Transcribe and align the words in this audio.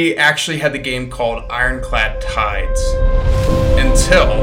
we 0.00 0.16
actually 0.16 0.56
had 0.56 0.72
the 0.72 0.78
game 0.78 1.10
called 1.10 1.44
Ironclad 1.50 2.22
Tides 2.22 2.82
until 3.76 4.38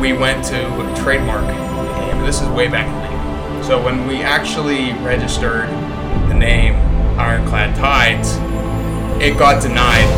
we 0.00 0.14
went 0.14 0.42
to 0.46 0.62
trademark 0.96 1.46
the 1.46 1.52
game. 2.00 2.24
This 2.24 2.40
is 2.40 2.48
way 2.48 2.68
back 2.68 2.86
in 2.86 2.94
the 2.94 3.08
game. 3.08 3.62
So 3.62 3.84
when 3.84 4.06
we 4.06 4.22
actually 4.22 4.94
registered 5.04 5.68
the 6.30 6.32
name 6.32 6.76
Ironclad 7.20 7.76
Tides, 7.76 8.38
it 9.22 9.38
got 9.38 9.60
denied. 9.60 10.08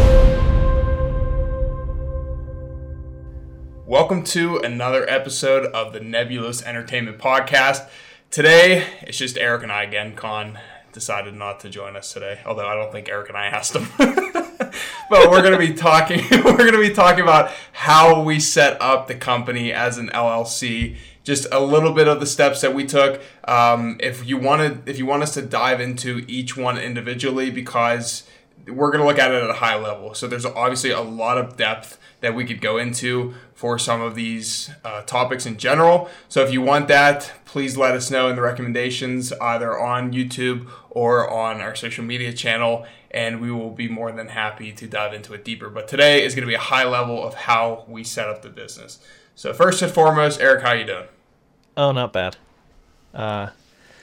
Welcome 3.84 4.22
to 4.26 4.58
another 4.58 5.10
episode 5.10 5.66
of 5.72 5.92
the 5.92 5.98
Nebulos 5.98 6.62
Entertainment 6.62 7.18
Podcast. 7.18 7.88
Today, 8.30 8.86
it's 9.02 9.18
just 9.18 9.36
Eric 9.38 9.64
and 9.64 9.72
I 9.72 9.82
again. 9.82 10.14
Con 10.14 10.56
decided 10.96 11.34
not 11.34 11.60
to 11.60 11.68
join 11.68 11.94
us 11.94 12.10
today, 12.10 12.40
although 12.46 12.66
I 12.66 12.74
don't 12.74 12.90
think 12.90 13.10
Eric 13.10 13.28
and 13.28 13.36
I 13.36 13.48
asked 13.48 13.76
him. 13.76 13.86
but 13.98 15.30
we're 15.30 15.42
going 15.42 15.52
to 15.52 15.58
be 15.58 15.74
talking 15.74 16.22
we're 16.42 16.56
going 16.56 16.72
to 16.72 16.80
be 16.80 16.94
talking 16.94 17.22
about 17.22 17.52
how 17.72 18.22
we 18.22 18.40
set 18.40 18.80
up 18.80 19.06
the 19.06 19.14
company 19.14 19.74
as 19.74 19.98
an 19.98 20.08
LLC 20.08 20.96
just 21.22 21.46
a 21.52 21.60
little 21.60 21.92
bit 21.92 22.08
of 22.08 22.18
the 22.18 22.24
steps 22.24 22.62
that 22.62 22.74
we 22.74 22.86
took. 22.86 23.20
Um, 23.46 23.98
if 24.00 24.26
you 24.26 24.38
wanted, 24.38 24.88
if 24.88 24.96
you 24.96 25.04
want 25.04 25.22
us 25.22 25.34
to 25.34 25.42
dive 25.42 25.82
into 25.82 26.24
each 26.28 26.56
one 26.56 26.78
individually, 26.78 27.50
because 27.50 28.22
we're 28.66 28.90
going 28.90 29.02
to 29.02 29.06
look 29.06 29.18
at 29.18 29.32
it 29.32 29.42
at 29.42 29.50
a 29.50 29.54
high 29.54 29.76
level. 29.76 30.14
So 30.14 30.26
there's 30.26 30.46
obviously 30.46 30.90
a 30.90 31.02
lot 31.02 31.36
of 31.36 31.58
depth 31.58 31.98
that 32.20 32.34
we 32.34 32.44
could 32.44 32.60
go 32.60 32.78
into 32.78 33.34
for 33.54 33.78
some 33.78 34.00
of 34.00 34.14
these 34.14 34.70
uh, 34.84 35.02
topics 35.02 35.46
in 35.46 35.56
general. 35.56 36.08
So 36.28 36.42
if 36.42 36.52
you 36.52 36.62
want 36.62 36.88
that, 36.88 37.32
please 37.44 37.76
let 37.76 37.94
us 37.94 38.10
know 38.10 38.28
in 38.28 38.36
the 38.36 38.42
recommendations 38.42 39.32
either 39.32 39.78
on 39.78 40.12
YouTube 40.12 40.68
or 40.96 41.28
on 41.28 41.60
our 41.60 41.74
social 41.74 42.02
media 42.02 42.32
channel, 42.32 42.86
and 43.10 43.38
we 43.38 43.50
will 43.50 43.70
be 43.70 43.86
more 43.86 44.10
than 44.12 44.28
happy 44.28 44.72
to 44.72 44.86
dive 44.86 45.12
into 45.12 45.34
it 45.34 45.44
deeper. 45.44 45.68
But 45.68 45.88
today 45.88 46.24
is 46.24 46.34
going 46.34 46.44
to 46.44 46.48
be 46.48 46.54
a 46.54 46.58
high 46.58 46.84
level 46.84 47.22
of 47.22 47.34
how 47.34 47.84
we 47.86 48.02
set 48.02 48.30
up 48.30 48.40
the 48.40 48.48
business. 48.48 48.98
So 49.34 49.52
first 49.52 49.82
and 49.82 49.92
foremost, 49.92 50.40
Eric, 50.40 50.62
how 50.62 50.72
you 50.72 50.86
doing? 50.86 51.04
Oh, 51.76 51.92
not 51.92 52.14
bad. 52.14 52.38
Uh, 53.12 53.50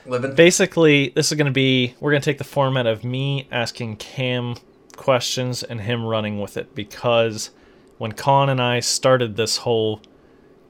Living. 0.06 0.36
basically, 0.36 1.10
this 1.16 1.32
is 1.32 1.36
going 1.36 1.48
to 1.48 1.52
be 1.52 1.96
we're 2.00 2.12
going 2.12 2.22
to 2.22 2.26
take 2.26 2.38
the 2.38 2.44
format 2.44 2.86
of 2.86 3.04
me 3.04 3.48
asking 3.52 3.96
Cam 3.96 4.58
questions 4.96 5.64
and 5.64 5.82
him 5.82 6.06
running 6.06 6.40
with 6.40 6.58
it 6.58 6.76
because 6.76 7.50
when 7.98 8.12
Con 8.12 8.50
and 8.50 8.62
I 8.62 8.82
started 8.82 9.36
this 9.36 9.58
whole 9.58 10.00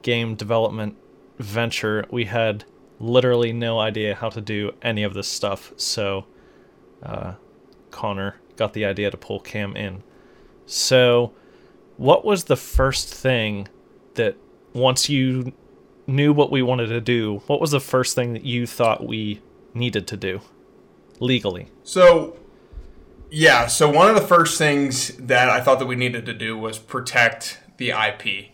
game 0.04 0.36
development 0.36 0.96
venture, 1.38 2.06
we 2.10 2.24
had 2.24 2.64
literally 3.04 3.54
no 3.54 3.80
idea 3.80 4.16
how 4.16 4.30
to 4.30 4.42
do 4.42 4.72
any 4.82 5.04
of 5.04 5.14
this 5.14 5.28
stuff. 5.28 5.74
So, 5.78 6.26
uh, 7.02 7.34
Connor 7.92 8.36
got 8.56 8.74
the 8.74 8.86
idea 8.86 9.12
to 9.12 9.18
pull 9.18 9.40
Cam 9.40 9.76
in. 9.76 10.04
So, 10.66 11.34
what 11.98 12.26
was 12.26 12.46
the 12.46 12.56
first 12.56 13.14
thing 13.14 13.68
that 14.16 14.36
once 14.74 15.10
you 15.10 15.54
knew 16.08 16.34
what 16.34 16.52
we 16.52 16.62
wanted 16.62 16.88
to 16.88 17.02
do, 17.02 17.42
what 17.48 17.62
was 17.62 17.72
the 17.72 17.80
first 17.80 18.16
thing 18.16 18.34
that 18.34 18.44
you 18.44 18.66
thought 18.66 19.06
we 19.06 19.42
needed 19.74 20.08
to 20.08 20.18
do 20.18 20.42
legally? 21.20 21.68
So, 21.84 22.38
yeah, 23.30 23.68
so 23.68 23.90
one 23.90 24.10
of 24.10 24.16
the 24.16 24.28
first 24.28 24.58
things 24.58 25.10
that 25.18 25.50
I 25.50 25.62
thought 25.62 25.80
that 25.80 25.86
we 25.86 25.96
needed 25.96 26.26
to 26.28 26.34
do 26.34 26.58
was 26.58 26.80
protect 26.80 27.60
the 27.78 27.90
IP. 27.90 28.50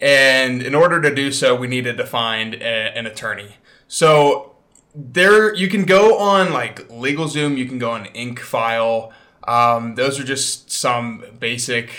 And 0.00 0.62
in 0.62 0.74
order 0.74 1.00
to 1.00 1.14
do 1.14 1.30
so, 1.30 1.54
we 1.54 1.68
needed 1.68 1.96
to 1.98 2.06
find 2.06 2.54
a, 2.54 2.96
an 2.96 3.06
attorney. 3.06 3.56
So 3.92 4.54
there, 4.94 5.54
you 5.54 5.68
can 5.68 5.84
go 5.84 6.16
on 6.16 6.50
like 6.50 6.88
LegalZoom, 6.88 7.58
you 7.58 7.66
can 7.66 7.78
go 7.78 7.90
on 7.90 8.06
Incfile. 8.06 9.12
Um, 9.46 9.96
those 9.96 10.18
are 10.18 10.24
just 10.24 10.70
some 10.70 11.22
basic 11.38 11.90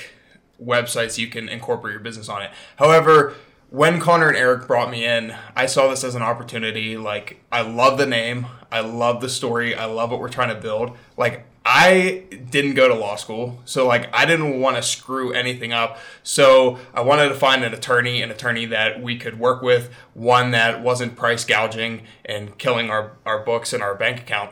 websites 0.60 1.20
you 1.20 1.28
can 1.28 1.48
incorporate 1.48 1.92
your 1.92 2.00
business 2.00 2.30
on 2.30 2.42
it. 2.42 2.50
However, 2.78 3.36
when 3.70 4.00
Connor 4.00 4.30
and 4.30 4.36
Eric 4.36 4.66
brought 4.66 4.90
me 4.90 5.06
in, 5.06 5.36
I 5.56 5.68
saw 5.68 5.88
this 5.88 6.04
as 6.04 6.16
an 6.16 6.24
opportunity. 6.24 6.98
Like, 6.98 7.44
I 7.52 7.62
love 7.62 8.00
the 8.00 8.08
name, 8.08 8.48
I 8.72 8.80
love 8.80 9.22
the 9.22 9.30
story, 9.30 9.76
I 9.76 9.86
love 9.86 10.10
what 10.10 10.20
we're 10.20 10.30
trying 10.30 10.50
to 10.50 10.60
build. 10.60 10.98
Like, 11.16 11.46
I 11.76 12.22
didn't 12.52 12.76
go 12.76 12.88
to 12.88 12.94
law 12.94 13.16
school, 13.16 13.60
so 13.66 13.88
like 13.88 14.08
I 14.14 14.28
didn't 14.28 14.60
want 14.60 14.76
to 14.76 14.84
screw 14.84 15.34
anything 15.34 15.74
up. 15.74 15.98
So 16.22 16.78
I 16.94 17.02
wanted 17.02 17.30
to 17.30 17.34
find 17.34 17.64
an 17.64 17.74
attorney, 17.74 18.22
an 18.22 18.30
attorney 18.30 18.68
that 18.68 19.02
we 19.02 19.18
could 19.18 19.40
work 19.40 19.64
with, 19.64 19.92
one 20.14 20.52
that 20.52 20.84
wasn't 20.84 21.16
price 21.16 21.44
gouging 21.44 22.04
and 22.26 22.56
killing 22.60 22.92
our, 22.92 23.14
our 23.26 23.44
books 23.44 23.74
and 23.74 23.82
our 23.82 23.96
bank 23.96 24.20
account. 24.20 24.52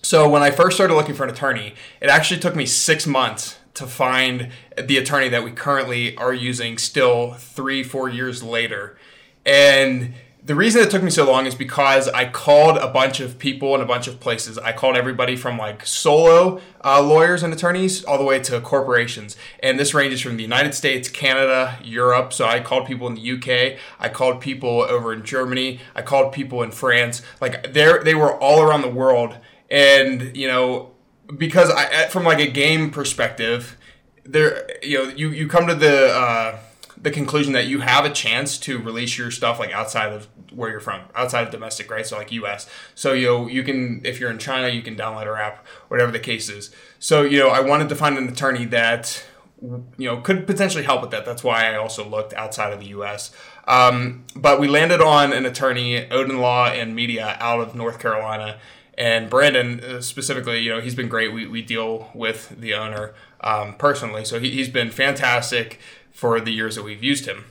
So 0.00 0.28
when 0.28 0.44
I 0.44 0.52
first 0.52 0.76
started 0.76 0.94
looking 0.94 1.16
for 1.16 1.24
an 1.24 1.30
attorney, 1.30 1.74
it 2.00 2.08
actually 2.08 2.38
took 2.38 2.54
me 2.54 2.66
six 2.66 3.04
months 3.04 3.58
to 3.74 3.84
find 3.88 4.50
the 4.80 4.96
attorney 4.96 5.28
that 5.30 5.42
we 5.42 5.50
currently 5.50 6.16
are 6.16 6.32
using 6.32 6.78
still 6.78 7.32
three, 7.32 7.82
four 7.82 8.08
years 8.08 8.44
later. 8.44 8.96
And 9.44 10.14
the 10.44 10.54
reason 10.54 10.82
it 10.82 10.90
took 10.90 11.02
me 11.02 11.08
so 11.08 11.24
long 11.24 11.46
is 11.46 11.54
because 11.54 12.06
I 12.08 12.26
called 12.26 12.76
a 12.76 12.88
bunch 12.88 13.18
of 13.20 13.38
people 13.38 13.74
in 13.74 13.80
a 13.80 13.86
bunch 13.86 14.06
of 14.06 14.20
places. 14.20 14.58
I 14.58 14.72
called 14.72 14.94
everybody 14.94 15.36
from 15.36 15.56
like 15.56 15.86
solo 15.86 16.60
uh, 16.84 17.00
lawyers 17.02 17.42
and 17.42 17.50
attorneys 17.50 18.04
all 18.04 18.18
the 18.18 18.24
way 18.24 18.38
to 18.40 18.60
corporations. 18.60 19.38
And 19.62 19.80
this 19.80 19.94
ranges 19.94 20.20
from 20.20 20.36
the 20.36 20.42
United 20.42 20.74
States, 20.74 21.08
Canada, 21.08 21.78
Europe. 21.82 22.34
So 22.34 22.44
I 22.44 22.60
called 22.60 22.86
people 22.86 23.06
in 23.06 23.14
the 23.14 23.32
UK. 23.32 23.78
I 23.98 24.10
called 24.10 24.42
people 24.42 24.82
over 24.82 25.14
in 25.14 25.24
Germany. 25.24 25.80
I 25.94 26.02
called 26.02 26.34
people 26.34 26.62
in 26.62 26.72
France. 26.72 27.22
Like 27.40 27.72
they 27.72 27.90
they 28.04 28.14
were 28.14 28.38
all 28.38 28.60
around 28.60 28.82
the 28.82 28.90
world. 28.90 29.38
And, 29.70 30.36
you 30.36 30.46
know, 30.46 30.92
because 31.38 31.70
I, 31.70 32.08
from 32.08 32.24
like 32.24 32.38
a 32.38 32.50
game 32.50 32.90
perspective, 32.90 33.78
there, 34.24 34.68
you 34.82 34.98
know, 34.98 35.10
you, 35.10 35.30
you 35.30 35.48
come 35.48 35.66
to 35.68 35.74
the, 35.74 36.14
uh, 36.14 36.58
the 37.04 37.10
conclusion 37.10 37.52
that 37.52 37.66
you 37.66 37.80
have 37.80 38.06
a 38.06 38.10
chance 38.10 38.56
to 38.56 38.78
release 38.78 39.18
your 39.18 39.30
stuff 39.30 39.58
like 39.58 39.70
outside 39.72 40.10
of 40.10 40.26
where 40.50 40.70
you're 40.70 40.80
from, 40.80 41.02
outside 41.14 41.42
of 41.42 41.50
domestic, 41.50 41.90
right? 41.90 42.06
So 42.06 42.16
like 42.16 42.32
US. 42.32 42.66
So 42.94 43.12
you 43.12 43.26
know, 43.26 43.46
you 43.46 43.62
can 43.62 44.00
if 44.04 44.18
you're 44.18 44.30
in 44.30 44.38
China, 44.38 44.68
you 44.68 44.80
can 44.80 44.96
download 44.96 45.26
our 45.26 45.36
app, 45.36 45.66
whatever 45.88 46.10
the 46.10 46.18
case 46.18 46.48
is. 46.48 46.74
So 46.98 47.20
you 47.20 47.38
know, 47.38 47.50
I 47.50 47.60
wanted 47.60 47.90
to 47.90 47.94
find 47.94 48.16
an 48.16 48.26
attorney 48.26 48.64
that 48.66 49.22
you 49.60 49.84
know 49.98 50.16
could 50.16 50.46
potentially 50.46 50.82
help 50.82 51.02
with 51.02 51.10
that. 51.10 51.26
That's 51.26 51.44
why 51.44 51.70
I 51.70 51.76
also 51.76 52.08
looked 52.08 52.32
outside 52.32 52.72
of 52.72 52.80
the 52.80 52.86
US. 52.86 53.32
Um, 53.68 54.24
but 54.34 54.58
we 54.58 54.66
landed 54.66 55.02
on 55.02 55.34
an 55.34 55.44
attorney, 55.44 56.10
Odin 56.10 56.38
Law 56.38 56.68
and 56.68 56.96
Media, 56.96 57.36
out 57.38 57.60
of 57.60 57.74
North 57.74 57.98
Carolina. 57.98 58.58
And 58.96 59.28
Brandon, 59.28 59.80
uh, 59.80 60.00
specifically, 60.00 60.60
you 60.60 60.70
know, 60.70 60.80
he's 60.80 60.94
been 60.94 61.08
great. 61.08 61.34
We, 61.34 61.48
we 61.48 61.62
deal 61.62 62.10
with 62.14 62.60
the 62.60 62.74
owner 62.74 63.12
um, 63.40 63.74
personally, 63.74 64.24
so 64.24 64.38
he, 64.38 64.50
he's 64.50 64.68
been 64.68 64.90
fantastic 64.92 65.80
for 66.14 66.40
the 66.40 66.52
years 66.52 66.76
that 66.76 66.84
we've 66.84 67.02
used 67.04 67.26
him. 67.26 67.44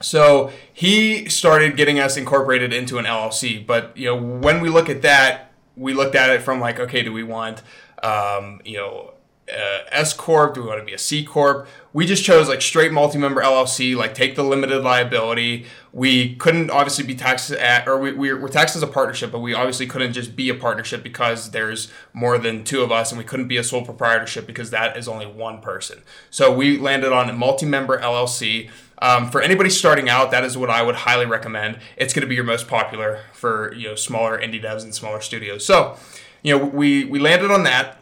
So 0.00 0.52
he 0.72 1.28
started 1.28 1.76
getting 1.76 1.98
us 1.98 2.16
incorporated 2.16 2.72
into 2.72 2.98
an 2.98 3.04
LLC. 3.04 3.66
But 3.66 3.96
you 3.96 4.06
know, 4.06 4.16
when 4.16 4.60
we 4.60 4.68
look 4.68 4.88
at 4.88 5.02
that, 5.02 5.50
we 5.76 5.94
looked 5.94 6.14
at 6.14 6.30
it 6.30 6.42
from 6.42 6.60
like, 6.60 6.78
okay, 6.78 7.02
do 7.02 7.12
we 7.12 7.24
want, 7.24 7.62
um, 8.02 8.60
you 8.64 8.76
know, 8.76 9.14
uh, 9.52 9.80
S 9.90 10.12
corp? 10.12 10.54
Do 10.54 10.62
we 10.62 10.68
want 10.68 10.80
to 10.80 10.84
be 10.84 10.92
a 10.92 10.98
C 10.98 11.24
corp? 11.24 11.66
We 11.92 12.06
just 12.06 12.22
chose 12.22 12.48
like 12.48 12.60
straight 12.60 12.92
multi-member 12.92 13.40
LLC, 13.40 13.96
like 13.96 14.14
take 14.14 14.36
the 14.36 14.44
limited 14.44 14.82
liability. 14.84 15.66
We 15.92 16.36
couldn't 16.36 16.70
obviously 16.70 17.04
be 17.04 17.14
taxed 17.14 17.50
at, 17.50 17.88
or 17.88 17.98
we, 17.98 18.12
we're 18.12 18.48
taxed 18.48 18.76
as 18.76 18.82
a 18.82 18.86
partnership, 18.86 19.32
but 19.32 19.40
we 19.40 19.54
obviously 19.54 19.86
couldn't 19.86 20.12
just 20.12 20.36
be 20.36 20.48
a 20.48 20.54
partnership 20.54 21.02
because 21.02 21.50
there's 21.50 21.90
more 22.12 22.38
than 22.38 22.64
two 22.64 22.82
of 22.82 22.92
us, 22.92 23.10
and 23.10 23.18
we 23.18 23.24
couldn't 23.24 23.48
be 23.48 23.56
a 23.56 23.64
sole 23.64 23.84
proprietorship 23.84 24.46
because 24.46 24.70
that 24.70 24.96
is 24.96 25.08
only 25.08 25.26
one 25.26 25.60
person. 25.60 26.02
So 26.30 26.54
we 26.54 26.78
landed 26.78 27.12
on 27.12 27.30
a 27.30 27.32
multi-member 27.32 27.98
LLC. 28.00 28.70
Um, 29.00 29.30
for 29.30 29.40
anybody 29.40 29.70
starting 29.70 30.08
out, 30.08 30.30
that 30.32 30.44
is 30.44 30.58
what 30.58 30.70
I 30.70 30.82
would 30.82 30.96
highly 30.96 31.26
recommend. 31.26 31.78
It's 31.96 32.12
going 32.12 32.22
to 32.22 32.26
be 32.26 32.34
your 32.34 32.44
most 32.44 32.66
popular 32.66 33.20
for 33.32 33.72
you 33.74 33.88
know 33.88 33.94
smaller 33.94 34.38
indie 34.38 34.62
devs 34.62 34.82
and 34.82 34.94
smaller 34.94 35.20
studios. 35.20 35.64
So, 35.64 35.96
you 36.42 36.58
know, 36.58 36.64
we 36.64 37.04
we 37.04 37.20
landed 37.20 37.50
on 37.50 37.62
that 37.62 37.98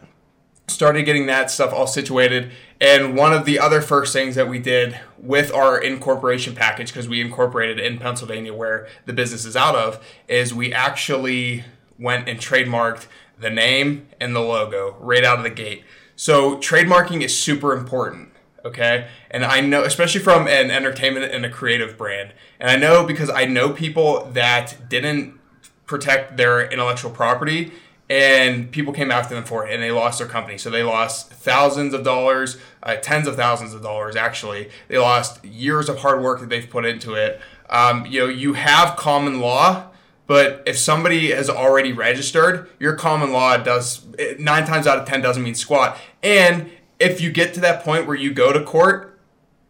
started 0.67 1.03
getting 1.03 1.25
that 1.27 1.49
stuff 1.49 1.73
all 1.73 1.87
situated. 1.87 2.51
And 2.79 3.15
one 3.15 3.33
of 3.33 3.45
the 3.45 3.57
other 3.57 3.81
first 3.81 4.13
things 4.13 4.35
that 4.35 4.49
we 4.49 4.59
did 4.59 4.99
with 5.17 5.51
our 5.53 5.81
incorporation 5.81 6.53
package, 6.55 6.87
because 6.89 7.07
we 7.07 7.21
incorporated 7.21 7.79
in 7.79 7.97
Pennsylvania 7.97 8.53
where 8.53 8.87
the 9.05 9.13
business 9.13 9.45
is 9.45 9.55
out 9.55 9.75
of, 9.75 10.03
is 10.27 10.53
we 10.53 10.73
actually 10.73 11.63
went 11.97 12.27
and 12.27 12.39
trademarked 12.39 13.07
the 13.39 13.49
name 13.49 14.07
and 14.19 14.35
the 14.35 14.41
logo 14.41 14.95
right 14.99 15.23
out 15.23 15.37
of 15.37 15.43
the 15.43 15.49
gate. 15.49 15.83
So 16.15 16.57
trademarking 16.57 17.21
is 17.21 17.37
super 17.37 17.73
important. 17.73 18.33
Okay. 18.65 19.07
And 19.31 19.45
I 19.45 19.61
know, 19.61 19.83
especially 19.83 20.19
from 20.19 20.47
an 20.47 20.69
entertainment 20.69 21.31
and 21.31 21.45
a 21.45 21.49
creative 21.49 21.97
brand. 21.97 22.33
And 22.59 22.69
I 22.69 22.75
know 22.75 23.05
because 23.05 23.29
I 23.29 23.45
know 23.45 23.69
people 23.69 24.25
that 24.33 24.89
didn't 24.89 25.39
protect 25.85 26.35
their 26.35 26.69
intellectual 26.69 27.11
property 27.11 27.71
and 28.09 28.71
people 28.71 28.93
came 28.93 29.11
after 29.11 29.35
them 29.35 29.43
for 29.43 29.67
it 29.67 29.73
and 29.73 29.83
they 29.83 29.91
lost 29.91 30.19
their 30.19 30.27
company. 30.27 30.57
So 30.57 30.69
they 30.69 30.83
lost 30.83 31.31
thousands 31.31 31.93
of 31.93 32.03
dollars 32.03 32.57
uh, 32.83 32.95
tens 32.95 33.27
of 33.27 33.35
thousands 33.35 33.73
of 33.73 33.81
dollars 33.81 34.15
actually. 34.15 34.69
They 34.87 34.97
lost 34.97 35.43
years 35.43 35.89
of 35.89 35.99
hard 35.99 36.21
work 36.21 36.39
that 36.39 36.49
they've 36.49 36.69
put 36.69 36.85
into 36.85 37.13
it. 37.15 37.41
Um, 37.69 38.05
you 38.05 38.21
know 38.21 38.27
you 38.27 38.53
have 38.53 38.95
common 38.95 39.41
law 39.41 39.87
but 40.25 40.63
if 40.65 40.77
somebody 40.77 41.31
has 41.31 41.49
already 41.49 41.93
registered 41.93 42.69
your 42.79 42.95
common 42.95 43.31
law 43.31 43.57
does 43.57 44.05
nine 44.39 44.65
times 44.65 44.87
out 44.87 44.97
of 44.97 45.07
ten 45.07 45.21
doesn't 45.21 45.43
mean 45.43 45.55
squat. 45.55 45.97
And 46.21 46.69
if 46.99 47.21
you 47.21 47.31
get 47.31 47.53
to 47.55 47.59
that 47.61 47.83
point 47.83 48.07
where 48.07 48.15
you 48.15 48.33
go 48.33 48.51
to 48.51 48.63
court, 48.63 49.19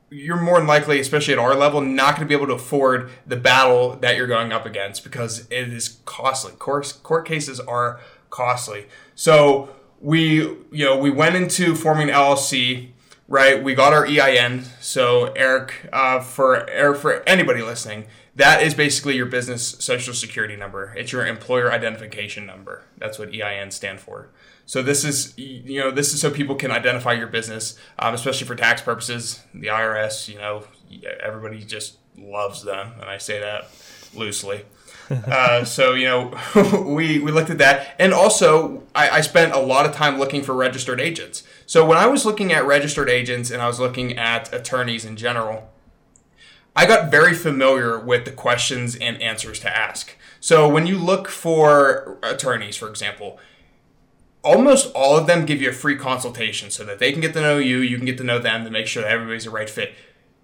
you're 0.10 0.40
more 0.40 0.58
than 0.58 0.68
likely, 0.68 1.00
especially 1.00 1.34
at 1.34 1.40
our 1.40 1.54
level, 1.54 1.82
not 1.82 2.16
going 2.16 2.26
to 2.26 2.30
be 2.30 2.34
able 2.34 2.48
to 2.48 2.54
afford 2.54 3.10
the 3.26 3.36
battle 3.36 3.98
that 3.98 4.16
you're 4.16 4.28
going 4.28 4.54
up 4.54 4.66
against 4.66 5.04
because 5.04 5.46
it 5.52 5.74
is 5.74 6.00
costly. 6.06 6.54
Court, 6.54 6.98
court 7.04 7.28
cases 7.28 7.60
are 7.60 8.00
costly. 8.30 8.88
So 9.16 9.70
we, 10.00 10.42
you 10.72 10.86
know, 10.86 10.98
we 10.98 11.10
went 11.10 11.36
into 11.36 11.76
forming 11.76 12.08
LLC, 12.08 12.90
right? 13.28 13.64
We 13.64 13.74
got 13.74 13.94
our 13.94 14.06
EIN. 14.06 14.64
So 14.80 15.34
Eric, 15.36 15.90
uh, 15.92 16.20
for 16.20 16.70
Eric, 16.70 17.00
for 17.00 17.28
anybody 17.28 17.62
listening, 17.62 18.06
that 18.36 18.62
is 18.62 18.76
basically 18.76 19.16
your 19.16 19.26
business 19.26 19.76
social 19.80 20.14
security 20.14 20.56
number. 20.56 20.94
It's 20.96 21.12
your 21.12 21.26
employer 21.26 21.72
identification 21.72 22.46
number. 22.46 22.84
That's 22.98 23.18
what 23.18 23.34
EIN 23.34 23.72
stand 23.72 24.00
for. 24.00 24.30
So 24.68 24.84
this 24.84 25.04
is 25.04 25.34
you 25.38 25.80
know 25.80 25.92
this 25.92 26.14
is 26.14 26.22
so 26.22 26.30
people 26.30 26.54
can 26.54 26.72
identify 26.72 27.14
your 27.14 27.28
business, 27.28 27.78
um, 27.98 28.14
especially 28.14 28.46
for 28.46 28.56
tax 28.56 28.82
purposes. 28.82 29.42
The 29.54 29.68
IRS, 29.68 30.28
you 30.28 30.38
know, 30.38 30.66
everybody 31.24 31.64
just 31.64 31.98
loves 32.18 32.64
them, 32.64 32.92
and 33.00 33.10
I 33.10 33.18
say 33.18 33.40
that 33.40 33.70
loosely. 34.14 34.66
uh, 35.28 35.64
so 35.64 35.94
you 35.94 36.06
know, 36.06 36.38
we 36.86 37.20
we 37.20 37.32
looked 37.32 37.50
at 37.50 37.58
that, 37.60 37.96
and 38.00 38.14
also 38.14 38.84
I, 38.94 39.10
I 39.10 39.22
spent 39.22 39.54
a 39.54 39.60
lot 39.60 39.86
of 39.86 39.94
time 39.94 40.20
looking 40.20 40.44
for 40.44 40.54
registered 40.54 41.00
agents. 41.00 41.44
So 41.66 41.86
when 41.86 41.98
I 41.98 42.08
was 42.08 42.26
looking 42.26 42.52
at 42.52 42.66
registered 42.66 43.10
agents 43.10 43.52
and 43.52 43.62
I 43.62 43.68
was 43.68 43.80
looking 43.80 44.18
at 44.18 44.54
attorneys 44.54 45.06
in 45.06 45.16
general, 45.16 45.70
I 46.76 46.86
got 46.86 47.10
very 47.10 47.34
familiar 47.34 48.00
with 48.00 48.26
the 48.26 48.32
questions 48.32 48.96
and 48.96 49.22
answers 49.22 49.60
to 49.62 49.76
ask. 49.76 50.16
So 50.40 50.70
when 50.70 50.86
you 50.86 50.98
look 50.98 51.28
for 51.28 52.20
attorneys, 52.22 52.76
for 52.76 52.88
example, 52.88 53.40
almost 54.44 54.94
all 54.94 55.18
of 55.18 55.28
them 55.28 55.46
give 55.46 55.62
you 55.62 55.70
a 55.70 55.74
free 55.74 55.96
consultation 55.96 56.70
so 56.70 56.84
that 56.86 57.00
they 57.00 57.12
can 57.12 57.22
get 57.22 57.34
to 57.34 57.42
know 57.42 57.58
you, 57.58 57.80
you 57.80 57.98
can 57.98 58.06
get 58.06 58.18
to 58.20 58.24
know 58.24 58.40
them 58.40 58.64
to 58.64 58.70
make 58.70 58.88
sure 58.88 59.04
that 59.04 59.12
everybody's 59.12 59.46
a 59.46 59.52
right 59.52 59.70
fit. 59.70 59.94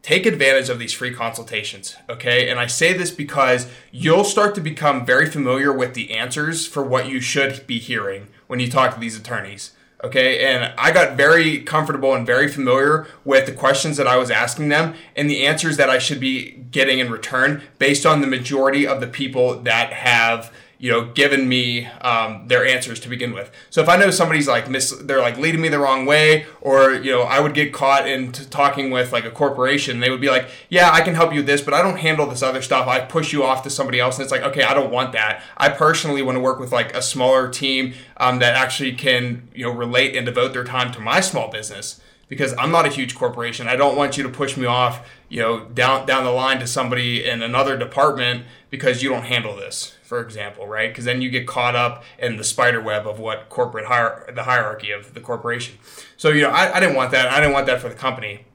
Take 0.04 0.26
advantage 0.26 0.68
of 0.68 0.80
these 0.80 0.92
free 0.92 1.14
consultations, 1.14 1.96
okay? 2.10 2.50
And 2.50 2.60
I 2.60 2.68
say 2.68 2.92
this 2.92 3.10
because 3.10 3.72
you'll 3.90 4.26
start 4.26 4.54
to 4.56 4.62
become 4.62 5.06
very 5.06 5.30
familiar 5.30 5.72
with 5.72 5.94
the 5.94 6.12
answers 6.12 6.68
for 6.68 6.84
what 6.84 7.08
you 7.08 7.22
should 7.22 7.66
be 7.68 7.80
hearing 7.80 8.28
when 8.48 8.60
you 8.60 8.70
talk 8.70 8.94
to 8.94 9.00
these 9.00 9.18
attorneys. 9.18 9.72
Okay, 10.04 10.46
and 10.46 10.74
I 10.78 10.92
got 10.92 11.16
very 11.16 11.62
comfortable 11.62 12.14
and 12.14 12.26
very 12.26 12.50
familiar 12.50 13.08
with 13.24 13.46
the 13.46 13.54
questions 13.54 13.96
that 13.96 14.06
I 14.06 14.18
was 14.18 14.30
asking 14.30 14.68
them 14.68 14.96
and 15.16 15.30
the 15.30 15.46
answers 15.46 15.78
that 15.78 15.90
I 15.90 16.00
should 16.00 16.20
be 16.20 16.52
getting 16.72 17.00
in 17.00 17.10
return 17.10 17.64
based 17.80 18.06
on 18.06 18.20
the 18.20 18.28
majority 18.28 18.86
of 18.86 19.00
the 19.00 19.08
people 19.08 19.62
that 19.62 19.94
have 19.94 20.54
you 20.84 20.92
know, 20.92 21.06
given 21.06 21.48
me 21.48 21.86
um, 22.02 22.46
their 22.50 22.66
answers 22.66 23.00
to 23.00 23.08
begin 23.08 23.32
with. 23.32 23.50
So 23.70 23.82
if 23.82 23.88
I 23.88 23.96
know 23.96 24.12
somebody's 24.12 24.50
like 24.50 24.70
mis- 24.70 24.92
they're 24.92 25.22
like 25.22 25.38
leading 25.38 25.62
me 25.62 25.70
the 25.70 25.80
wrong 25.80 26.06
way, 26.06 26.46
or 26.60 26.92
you 26.92 27.10
know, 27.10 27.22
I 27.22 27.40
would 27.40 27.54
get 27.54 27.72
caught 27.72 28.06
in 28.06 28.34
talking 28.34 28.92
with 28.92 29.14
like 29.14 29.24
a 29.24 29.32
corporation, 29.32 30.02
they 30.02 30.10
would 30.10 30.20
be 30.20 30.30
like, 30.30 30.50
"Yeah, 30.68 30.92
I 30.92 31.00
can 31.00 31.16
help 31.16 31.32
you 31.32 31.40
with 31.40 31.46
this, 31.46 31.62
but 31.62 31.74
I 31.74 31.82
don't 31.82 32.00
handle 32.00 32.28
this 32.28 32.44
other 32.44 32.62
stuff. 32.62 32.86
I 32.86 33.00
push 33.00 33.32
you 33.32 33.46
off 33.46 33.64
to 33.64 33.70
somebody 33.70 34.02
else." 34.02 34.18
And 34.18 34.24
it's 34.24 34.32
like, 34.34 34.42
okay, 34.42 34.64
I 34.64 34.74
don't 34.74 34.92
want 34.92 35.14
that. 35.14 35.42
I 35.56 35.70
personally 35.70 36.22
want 36.22 36.36
to 36.36 36.42
work 36.42 36.60
with 36.60 36.74
like 36.74 36.94
a 36.94 37.02
smaller 37.02 37.48
team 37.48 37.94
um, 38.18 38.40
that 38.40 38.56
actually 38.56 38.92
can 38.92 39.48
you 39.56 39.64
know 39.64 39.72
relate 39.72 40.18
and 40.18 40.26
devote 40.26 40.52
their 40.52 40.66
time 40.66 40.92
to 40.92 41.00
my 41.00 41.22
small 41.22 41.50
business 41.50 42.02
because 42.28 42.54
I'm 42.58 42.72
not 42.72 42.86
a 42.86 42.90
huge 42.90 43.16
corporation. 43.16 43.70
I 43.70 43.78
don't 43.78 43.96
want 43.96 44.18
you 44.18 44.24
to 44.24 44.30
push 44.30 44.58
me 44.58 44.66
off, 44.66 45.10
you 45.30 45.40
know, 45.40 45.64
down 45.64 46.06
down 46.06 46.26
the 46.26 46.32
line 46.32 46.60
to 46.60 46.68
somebody 46.68 47.24
in 47.24 47.42
another 47.42 47.78
department 47.78 48.44
because 48.70 49.02
you 49.02 49.08
don't 49.08 49.24
handle 49.24 49.56
this 49.56 49.96
for 50.14 50.22
example, 50.22 50.68
right? 50.68 50.92
Because 50.92 51.06
then 51.06 51.24
you 51.24 51.30
get 51.32 51.48
caught 51.48 51.76
up 51.76 52.04
in 52.20 52.38
the 52.38 52.44
spider 52.44 52.80
web 52.80 53.08
of 53.08 53.18
what 53.18 53.50
corporate 53.50 53.88
hier- 53.88 54.32
the 54.36 54.44
hierarchy 54.44 54.92
of 54.92 55.16
the 55.16 55.20
corporation. 55.20 55.80
So 56.18 56.30
you 56.30 56.44
know, 56.44 56.52
I, 56.52 56.76
I 56.76 56.80
didn't 56.80 56.96
want 56.96 57.10
that. 57.14 57.30
I 57.30 57.40
didn't 57.40 57.54
want 57.54 57.66
that 57.66 57.82
for 57.82 57.90
the 57.90 57.96
company. 57.96 58.46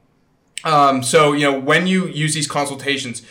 Um, 0.63 1.03
so 1.03 1.33
you 1.33 1.51
know, 1.51 1.59
when 1.59 1.89
you 1.89 2.07
use 2.07 2.33
these 2.33 2.47
consultations 2.47 3.23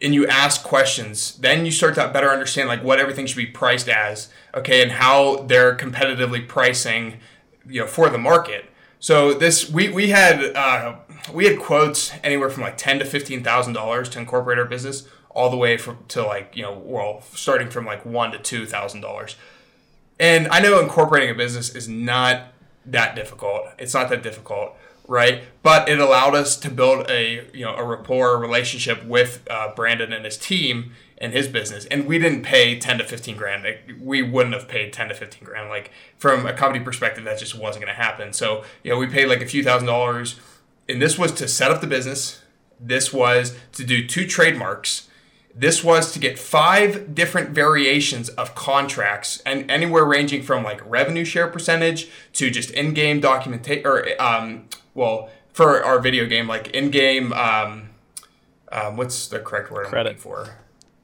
and 0.00 0.14
you 0.14 0.26
ask 0.26 0.64
questions, 0.64 1.36
then 1.36 1.66
you 1.66 1.70
start 1.70 1.96
to 1.96 2.08
better 2.08 2.30
understand 2.30 2.66
like 2.66 2.82
what 2.82 2.98
everything 2.98 3.26
should 3.26 3.36
be 3.36 3.44
priced 3.44 3.90
as, 3.90 4.30
okay, 4.54 4.80
and 4.82 4.92
how 4.92 5.42
they're 5.42 5.76
competitively 5.76 6.48
pricing, 6.48 7.18
you 7.68 7.82
know, 7.82 7.86
for 7.86 8.08
the 8.08 8.16
market. 8.16 8.70
So 9.00 9.34
this 9.34 9.68
we 9.68 9.90
we 9.90 10.08
had 10.08 10.56
uh, 10.56 10.96
we 11.30 11.44
had 11.44 11.58
quotes 11.58 12.10
anywhere 12.24 12.48
from 12.48 12.62
like 12.62 12.78
ten 12.78 12.98
to 13.00 13.04
fifteen 13.04 13.44
thousand 13.44 13.74
dollars 13.74 14.08
to 14.10 14.18
incorporate 14.18 14.58
our 14.58 14.64
business 14.64 15.06
all 15.36 15.50
the 15.50 15.56
way 15.56 15.76
from 15.76 15.98
to 16.08 16.22
like 16.24 16.56
you 16.56 16.62
know 16.62 16.82
well 16.84 17.22
starting 17.34 17.70
from 17.70 17.84
like 17.84 18.04
one 18.04 18.32
to 18.32 18.38
two 18.38 18.66
thousand 18.66 19.02
dollars. 19.02 19.36
And 20.18 20.48
i 20.48 20.60
know 20.60 20.80
incorporating 20.80 21.30
a 21.30 21.34
business 21.34 21.74
is 21.74 21.88
not 21.88 22.48
that 22.86 23.14
difficult. 23.14 23.66
It's 23.78 23.94
not 23.94 24.08
that 24.08 24.22
difficult 24.22 24.76
right? 25.08 25.42
But 25.62 25.88
it 25.88 25.98
allowed 25.98 26.34
us 26.34 26.56
to 26.56 26.70
build 26.70 27.10
a 27.10 27.48
you 27.52 27.64
know 27.64 27.74
a 27.74 27.84
rapport 27.84 28.38
relationship 28.38 29.04
with 29.04 29.46
uh, 29.50 29.74
brandon 29.74 30.12
and 30.12 30.24
his 30.24 30.36
team 30.36 30.92
and 31.18 31.32
his 31.32 31.48
business. 31.48 31.86
And 31.86 32.06
we 32.06 32.18
didn't 32.18 32.42
pay 32.42 32.78
10 32.78 32.98
to 32.98 33.04
15 33.04 33.36
grand. 33.36 33.66
We 34.00 34.22
wouldn't 34.22 34.54
have 34.54 34.68
paid 34.68 34.92
10 34.92 35.08
to 35.08 35.14
15 35.14 35.44
grand. 35.44 35.68
Like 35.70 35.90
from 36.18 36.46
a 36.46 36.52
company 36.52 36.84
perspective 36.84 37.24
that 37.24 37.38
just 37.38 37.58
wasn't 37.58 37.84
going 37.84 37.94
to 37.94 38.02
happen. 38.02 38.32
So 38.32 38.64
you 38.82 38.90
know 38.90 38.98
we 38.98 39.06
paid 39.06 39.26
like 39.26 39.42
a 39.42 39.46
few 39.46 39.62
thousand 39.62 39.86
dollars. 39.86 40.38
And 40.88 41.02
this 41.02 41.18
was 41.18 41.32
to 41.32 41.48
set 41.48 41.70
up 41.70 41.80
the 41.80 41.86
business. 41.86 42.42
This 42.78 43.12
was 43.12 43.56
to 43.72 43.84
do 43.84 44.06
two 44.06 44.26
trademarks 44.26 45.08
this 45.58 45.82
was 45.82 46.12
to 46.12 46.18
get 46.18 46.38
five 46.38 47.14
different 47.14 47.50
variations 47.50 48.28
of 48.30 48.54
contracts 48.54 49.42
and 49.46 49.70
anywhere 49.70 50.04
ranging 50.04 50.42
from 50.42 50.62
like 50.62 50.82
revenue 50.88 51.24
share 51.24 51.46
percentage 51.46 52.10
to 52.34 52.50
just 52.50 52.70
in-game 52.72 53.20
documentation 53.20 53.86
or 53.86 54.06
um, 54.20 54.68
well 54.94 55.30
for 55.52 55.82
our 55.82 55.98
video 55.98 56.26
game 56.26 56.46
like 56.46 56.68
in-game 56.68 57.32
um, 57.32 57.88
um, 58.70 58.96
what's 58.96 59.28
the 59.28 59.38
correct 59.38 59.70
word 59.70 59.86
credit. 59.86 60.10
I'm 60.10 60.18
for? 60.18 60.56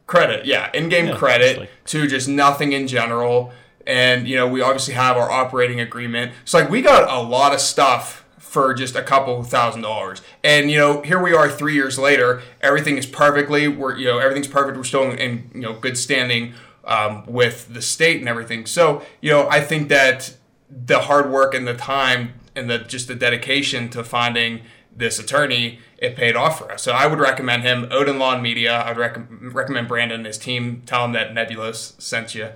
Credit 0.06 0.44
yeah 0.44 0.70
in-game 0.74 1.06
yeah, 1.06 1.16
credit 1.16 1.70
to 1.86 2.06
just 2.06 2.28
nothing 2.28 2.72
in 2.72 2.86
general. 2.86 3.52
And 3.86 4.28
you 4.28 4.36
know 4.36 4.46
we 4.46 4.60
obviously 4.60 4.94
have 4.94 5.16
our 5.16 5.30
operating 5.30 5.80
agreement. 5.80 6.32
So 6.44 6.58
like 6.58 6.68
we 6.68 6.82
got 6.82 7.10
a 7.10 7.26
lot 7.26 7.54
of 7.54 7.60
stuff 7.60 8.21
for 8.52 8.74
just 8.74 8.94
a 8.94 9.02
couple 9.02 9.42
thousand 9.44 9.80
dollars. 9.80 10.20
And 10.44 10.70
you 10.70 10.76
know, 10.76 11.00
here 11.00 11.18
we 11.18 11.32
are 11.32 11.48
three 11.48 11.72
years 11.72 11.98
later. 11.98 12.42
Everything 12.60 12.98
is 12.98 13.06
perfectly. 13.06 13.66
We're 13.66 13.96
you 13.96 14.04
know 14.04 14.18
everything's 14.18 14.46
perfect. 14.46 14.76
We're 14.76 14.84
still 14.84 15.10
in 15.10 15.50
you 15.54 15.62
know 15.62 15.72
good 15.72 15.96
standing 15.96 16.52
um, 16.84 17.24
with 17.26 17.72
the 17.72 17.80
state 17.80 18.20
and 18.20 18.28
everything. 18.28 18.66
So 18.66 19.02
you 19.22 19.30
know, 19.30 19.48
I 19.48 19.62
think 19.62 19.88
that 19.88 20.36
the 20.68 21.00
hard 21.00 21.30
work 21.30 21.54
and 21.54 21.66
the 21.66 21.74
time 21.74 22.34
and 22.54 22.68
the 22.68 22.80
just 22.80 23.08
the 23.08 23.14
dedication 23.14 23.88
to 23.88 24.04
finding 24.04 24.60
this 24.94 25.18
attorney 25.18 25.78
it 25.96 26.14
paid 26.14 26.36
off 26.36 26.58
for 26.58 26.70
us. 26.70 26.82
So 26.82 26.92
I 26.92 27.06
would 27.06 27.20
recommend 27.20 27.62
him. 27.62 27.88
Odin 27.90 28.18
Law 28.18 28.34
and 28.34 28.42
Media. 28.42 28.82
I'd 28.84 28.98
rec- 28.98 29.18
recommend 29.30 29.88
Brandon 29.88 30.16
and 30.20 30.26
his 30.26 30.36
team. 30.36 30.82
Tell 30.84 31.06
him 31.06 31.12
that 31.12 31.32
Nebulos 31.32 31.98
sent 31.98 32.34
you. 32.34 32.50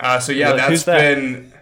Uh, 0.00 0.18
so 0.18 0.32
yeah, 0.32 0.54
that's 0.54 0.82
that? 0.84 0.98
been 0.98 1.52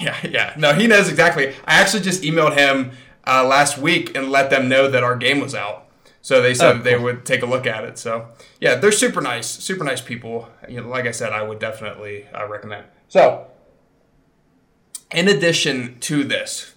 yeah, 0.00 0.16
yeah. 0.28 0.54
No, 0.56 0.72
he 0.72 0.86
knows 0.86 1.08
exactly. 1.08 1.54
I 1.64 1.80
actually 1.80 2.02
just 2.02 2.22
emailed 2.22 2.56
him 2.56 2.92
uh, 3.26 3.44
last 3.46 3.78
week 3.78 4.16
and 4.16 4.30
let 4.30 4.50
them 4.50 4.68
know 4.68 4.90
that 4.90 5.02
our 5.02 5.16
game 5.16 5.40
was 5.40 5.54
out. 5.54 5.86
So 6.22 6.40
they 6.40 6.54
said 6.54 6.68
oh, 6.68 6.74
cool. 6.74 6.82
they 6.82 6.96
would 6.96 7.26
take 7.26 7.42
a 7.42 7.46
look 7.46 7.66
at 7.66 7.84
it. 7.84 7.98
So 7.98 8.28
yeah, 8.60 8.76
they're 8.76 8.92
super 8.92 9.20
nice, 9.20 9.48
super 9.48 9.82
nice 9.82 10.00
people. 10.00 10.48
You 10.68 10.80
know, 10.80 10.88
like 10.88 11.06
I 11.06 11.10
said, 11.10 11.32
I 11.32 11.42
would 11.42 11.58
definitely 11.58 12.26
uh, 12.32 12.46
recommend. 12.46 12.86
So, 13.08 13.48
in 15.12 15.28
addition 15.28 15.98
to 16.00 16.24
this, 16.24 16.74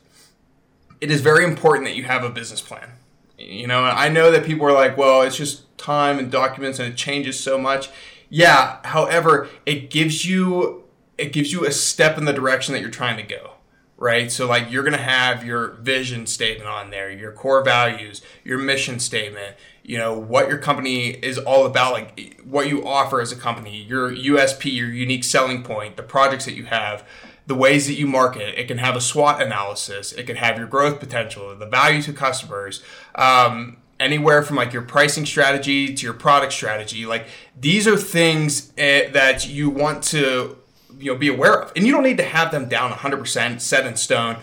it 1.00 1.12
is 1.12 1.22
very 1.22 1.44
important 1.44 1.86
that 1.86 1.96
you 1.96 2.04
have 2.04 2.24
a 2.24 2.30
business 2.30 2.60
plan. 2.60 2.90
You 3.38 3.68
know, 3.68 3.84
I 3.84 4.10
know 4.10 4.32
that 4.32 4.46
people 4.46 4.66
are 4.66 4.74
like, 4.74 4.98
well, 4.98 5.22
it's 5.22 5.38
just 5.38 5.78
time 5.78 6.18
and 6.18 6.32
documents 6.32 6.80
and 6.80 6.92
it 6.92 6.98
changes 6.98 7.40
so 7.40 7.58
much. 7.58 7.90
Yeah, 8.30 8.78
however, 8.84 9.48
it 9.66 9.92
gives 9.92 10.26
you 10.26 10.85
it 11.18 11.34
gives 11.34 11.52
you 11.52 11.66
a 11.66 11.72
step 11.72 12.18
in 12.18 12.26
the 12.26 12.34
direction 12.34 12.74
that 12.74 12.82
you're 12.82 12.90
trying 12.90 13.18
to 13.18 13.24
go 13.24 13.52
right? 13.98 14.30
So 14.30 14.46
like 14.46 14.70
you're 14.70 14.84
to 14.84 14.98
have 14.98 15.46
your 15.46 15.70
vision 15.76 16.28
statement 16.28 16.70
on 16.70 16.90
there 16.90 17.10
your 17.10 17.32
core 17.32 17.64
values 17.64 18.22
your 18.44 18.58
mission 18.58 19.00
statement 19.00 19.56
you 19.84 19.98
know 19.98 20.14
what 20.18 20.50
your 20.50 20.58
company 20.58 21.12
is 21.12 21.38
all 21.38 21.66
about 21.66 21.94
like 21.94 22.42
what 22.44 22.68
you 22.68 22.86
offer 22.86 23.22
as 23.22 23.32
a 23.32 23.36
company 23.38 23.82
your 23.84 24.12
usp 24.12 24.66
your 24.66 24.90
unique 24.90 25.24
selling 25.24 25.64
point 25.64 25.96
the 25.96 26.04
projects 26.04 26.44
that 26.44 26.56
you 26.56 26.66
have 26.66 27.06
the 27.48 27.56
ways 27.56 27.88
that 27.88 27.94
you 27.94 28.08
market. 28.08 28.60
It 28.60 28.68
can 28.68 28.80
have 28.80 28.96
a 28.96 29.02
swot 29.02 29.42
analysis. 29.42 30.12
It 30.12 30.24
can 30.24 30.36
have 30.38 30.58
your 30.58 30.68
growth 30.68 31.00
potential 31.00 31.56
the 31.56 31.66
value 31.66 32.02
to 32.04 32.14
customers 32.14 32.84
um, 33.16 33.78
anywhere 34.00 34.44
from 34.44 34.56
like 34.56 34.74
your 34.74 34.82
pricing 34.82 35.26
strategy 35.26 35.94
to 35.94 36.04
your 36.04 36.14
product 36.14 36.54
strategy. 36.54 37.06
Like 37.06 37.28
these 37.60 37.88
are 37.88 37.98
things 37.98 38.74
eh, 38.78 39.10
that 39.12 39.48
you 39.48 39.70
want 39.70 40.04
to 40.06 40.58
you 41.00 41.12
know 41.12 41.18
be 41.18 41.28
aware 41.28 41.62
of. 41.62 41.72
And 41.76 41.86
you 41.86 41.92
don't 41.92 42.04
need 42.04 42.18
to 42.18 42.24
have 42.24 42.52
them 42.52 42.68
down 42.68 42.92
100% 42.92 43.62
set 43.62 43.86
in 43.86 43.96
stone 43.96 44.38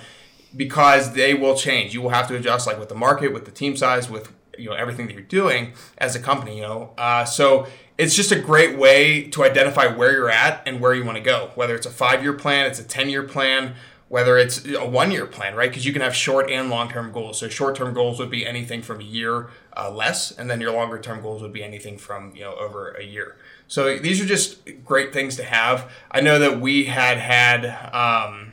because 0.56 1.14
they 1.14 1.35
will 1.35 1.56
change. 1.56 1.94
You 1.94 2.02
will 2.02 2.11
have 2.11 2.28
to 2.28 2.37
adjust 2.37 2.66
like 2.66 2.78
with 2.78 2.88
the 2.88 2.94
market 2.94 3.32
with 3.32 3.44
the 3.44 3.50
team 3.50 3.76
size 3.76 4.11
with 4.11 4.32
you 4.59 4.68
know 4.68 4.75
everything 4.75 5.06
that 5.06 5.14
you're 5.14 5.23
doing 5.23 5.73
as 5.99 6.14
a 6.14 6.21
company 6.21 6.56
you 6.56 6.62
know? 6.62 6.92
Uh, 6.99 7.25
so 7.25 7.66
it's 7.99 8.14
just 8.14 8.32
a 8.32 8.38
great 8.38 8.76
way 8.76 9.25
to 9.28 9.44
identify 9.44 9.87
where 9.87 10.12
you're 10.12 10.30
at 10.30 10.62
and 10.66 10.80
where 10.80 10.94
you 10.94 11.04
want 11.04 11.16
to 11.16 11.23
go. 11.23 11.50
Whether 11.54 11.75
it's 11.75 11.87
a 11.87 11.90
five 11.90 12.23
year 12.23 12.32
plan 12.32 12.66
it's 12.66 12.78
a 12.78 12.85
10 12.85 13.09
year 13.09 13.23
plan 13.23 13.75
whether 14.12 14.37
it's 14.37 14.62
a 14.66 14.87
one 14.87 15.11
year 15.11 15.25
plan, 15.25 15.54
right? 15.54 15.71
Because 15.71 15.87
you 15.87 15.92
can 15.95 16.02
have 16.02 16.14
short 16.14 16.50
and 16.50 16.69
long 16.69 16.90
term 16.90 17.12
goals. 17.12 17.38
So 17.38 17.49
short 17.49 17.75
term 17.75 17.95
goals 17.95 18.19
would 18.19 18.28
be 18.28 18.47
anything 18.47 18.83
from 18.83 19.00
a 19.00 19.02
year 19.02 19.49
uh, 19.75 19.90
less, 19.90 20.31
and 20.31 20.50
then 20.50 20.61
your 20.61 20.71
longer 20.71 20.99
term 20.99 21.23
goals 21.23 21.40
would 21.40 21.54
be 21.54 21.64
anything 21.64 21.97
from 21.97 22.37
you 22.37 22.42
know 22.42 22.54
over 22.57 22.90
a 22.90 23.04
year. 23.04 23.38
So 23.69 23.97
these 23.97 24.21
are 24.21 24.26
just 24.26 24.69
great 24.85 25.14
things 25.14 25.37
to 25.37 25.45
have. 25.45 25.90
I 26.11 26.21
know 26.21 26.38
that 26.38 26.61
we 26.61 26.85
had 26.85 27.16
had. 27.16 27.64
Um, 27.95 28.52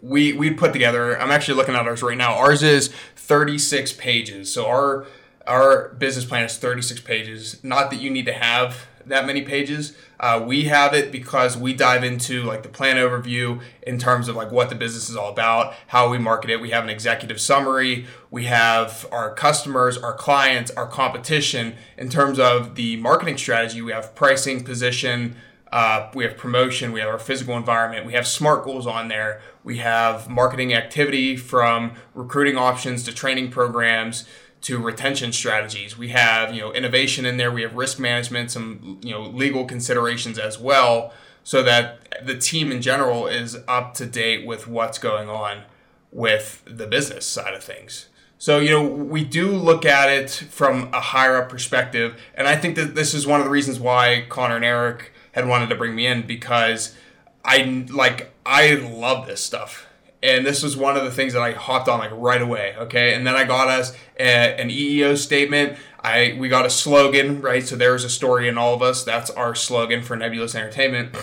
we 0.00 0.32
we 0.32 0.50
put 0.50 0.72
together. 0.72 1.20
I'm 1.20 1.30
actually 1.30 1.56
looking 1.58 1.74
at 1.74 1.86
ours 1.86 2.02
right 2.02 2.16
now. 2.16 2.32
Ours 2.32 2.62
is 2.62 2.88
36 3.16 3.92
pages. 3.92 4.50
So 4.50 4.66
our 4.66 5.06
our 5.46 5.90
business 5.90 6.24
plan 6.24 6.42
is 6.42 6.56
36 6.56 7.02
pages. 7.02 7.62
Not 7.62 7.90
that 7.90 8.00
you 8.00 8.08
need 8.08 8.24
to 8.24 8.32
have 8.32 8.86
that 9.06 9.26
many 9.26 9.42
pages. 9.42 9.96
Uh, 10.18 10.42
we 10.44 10.64
have 10.64 10.94
it 10.94 11.12
because 11.12 11.56
we 11.56 11.74
dive 11.74 12.04
into 12.04 12.42
like 12.42 12.62
the 12.62 12.68
plan 12.68 12.96
overview 12.96 13.60
in 13.82 13.98
terms 13.98 14.28
of 14.28 14.36
like 14.36 14.50
what 14.50 14.68
the 14.68 14.74
business 14.74 15.10
is 15.10 15.16
all 15.16 15.30
about, 15.30 15.74
how 15.88 16.08
we 16.08 16.18
market 16.18 16.50
it. 16.50 16.60
We 16.60 16.70
have 16.70 16.84
an 16.84 16.90
executive 16.90 17.40
summary. 17.40 18.06
We 18.30 18.44
have 18.44 19.06
our 19.12 19.34
customers, 19.34 19.98
our 19.98 20.14
clients, 20.14 20.70
our 20.72 20.86
competition 20.86 21.74
in 21.98 22.08
terms 22.08 22.38
of 22.38 22.74
the 22.74 22.96
marketing 22.96 23.38
strategy. 23.38 23.82
We 23.82 23.92
have 23.92 24.14
pricing, 24.14 24.64
position. 24.64 25.36
Uh, 25.70 26.08
we 26.14 26.22
have 26.22 26.36
promotion. 26.36 26.92
We 26.92 27.00
have 27.00 27.08
our 27.08 27.18
physical 27.18 27.56
environment. 27.56 28.06
We 28.06 28.12
have 28.12 28.28
SMART 28.28 28.64
goals 28.64 28.86
on 28.86 29.08
there. 29.08 29.42
We 29.64 29.78
have 29.78 30.28
marketing 30.28 30.72
activity 30.72 31.36
from 31.36 31.94
recruiting 32.14 32.56
options 32.56 33.02
to 33.04 33.12
training 33.12 33.50
programs 33.50 34.24
to 34.64 34.78
retention 34.78 35.30
strategies. 35.30 35.98
We 35.98 36.08
have, 36.08 36.54
you 36.54 36.60
know, 36.60 36.72
innovation 36.72 37.26
in 37.26 37.36
there. 37.36 37.52
We 37.52 37.62
have 37.62 37.74
risk 37.74 37.98
management, 37.98 38.50
some, 38.50 38.98
you 39.02 39.10
know, 39.10 39.22
legal 39.22 39.66
considerations 39.66 40.38
as 40.38 40.58
well, 40.58 41.12
so 41.42 41.62
that 41.62 42.24
the 42.24 42.38
team 42.38 42.72
in 42.72 42.80
general 42.80 43.26
is 43.26 43.58
up 43.68 43.92
to 43.94 44.06
date 44.06 44.46
with 44.46 44.66
what's 44.66 44.98
going 44.98 45.28
on 45.28 45.64
with 46.10 46.62
the 46.66 46.86
business 46.86 47.26
side 47.26 47.52
of 47.52 47.62
things. 47.62 48.06
So, 48.38 48.58
you 48.58 48.70
know, 48.70 48.82
we 48.82 49.22
do 49.22 49.52
look 49.52 49.84
at 49.84 50.08
it 50.08 50.30
from 50.30 50.88
a 50.94 51.00
higher 51.00 51.36
up 51.36 51.50
perspective. 51.50 52.18
And 52.34 52.48
I 52.48 52.56
think 52.56 52.76
that 52.76 52.94
this 52.94 53.12
is 53.12 53.26
one 53.26 53.40
of 53.40 53.44
the 53.44 53.50
reasons 53.50 53.78
why 53.78 54.24
Connor 54.30 54.56
and 54.56 54.64
Eric 54.64 55.12
had 55.32 55.46
wanted 55.46 55.68
to 55.68 55.74
bring 55.74 55.94
me 55.94 56.06
in 56.06 56.26
because 56.26 56.96
I 57.44 57.84
like 57.90 58.32
I 58.46 58.74
love 58.74 59.26
this 59.26 59.42
stuff 59.42 59.86
and 60.24 60.46
this 60.46 60.62
was 60.62 60.74
one 60.74 60.96
of 60.96 61.04
the 61.04 61.10
things 61.10 61.34
that 61.34 61.42
I 61.42 61.52
hopped 61.52 61.86
on 61.86 61.98
like 61.98 62.10
right 62.14 62.40
away. 62.40 62.74
Okay, 62.78 63.14
and 63.14 63.26
then 63.26 63.34
I 63.34 63.44
got 63.44 63.68
us 63.68 63.94
a, 64.18 64.58
an 64.58 64.70
EEO 64.70 65.18
statement. 65.18 65.78
I 66.02 66.34
we 66.38 66.48
got 66.48 66.64
a 66.64 66.70
slogan 66.70 67.42
right. 67.42 67.64
So 67.64 67.76
there's 67.76 68.04
a 68.04 68.10
story 68.10 68.48
in 68.48 68.56
all 68.56 68.74
of 68.74 68.82
us. 68.82 69.04
That's 69.04 69.30
our 69.30 69.54
slogan 69.54 70.02
for 70.02 70.16
Nebulos 70.16 70.54
Entertainment. 70.54 71.14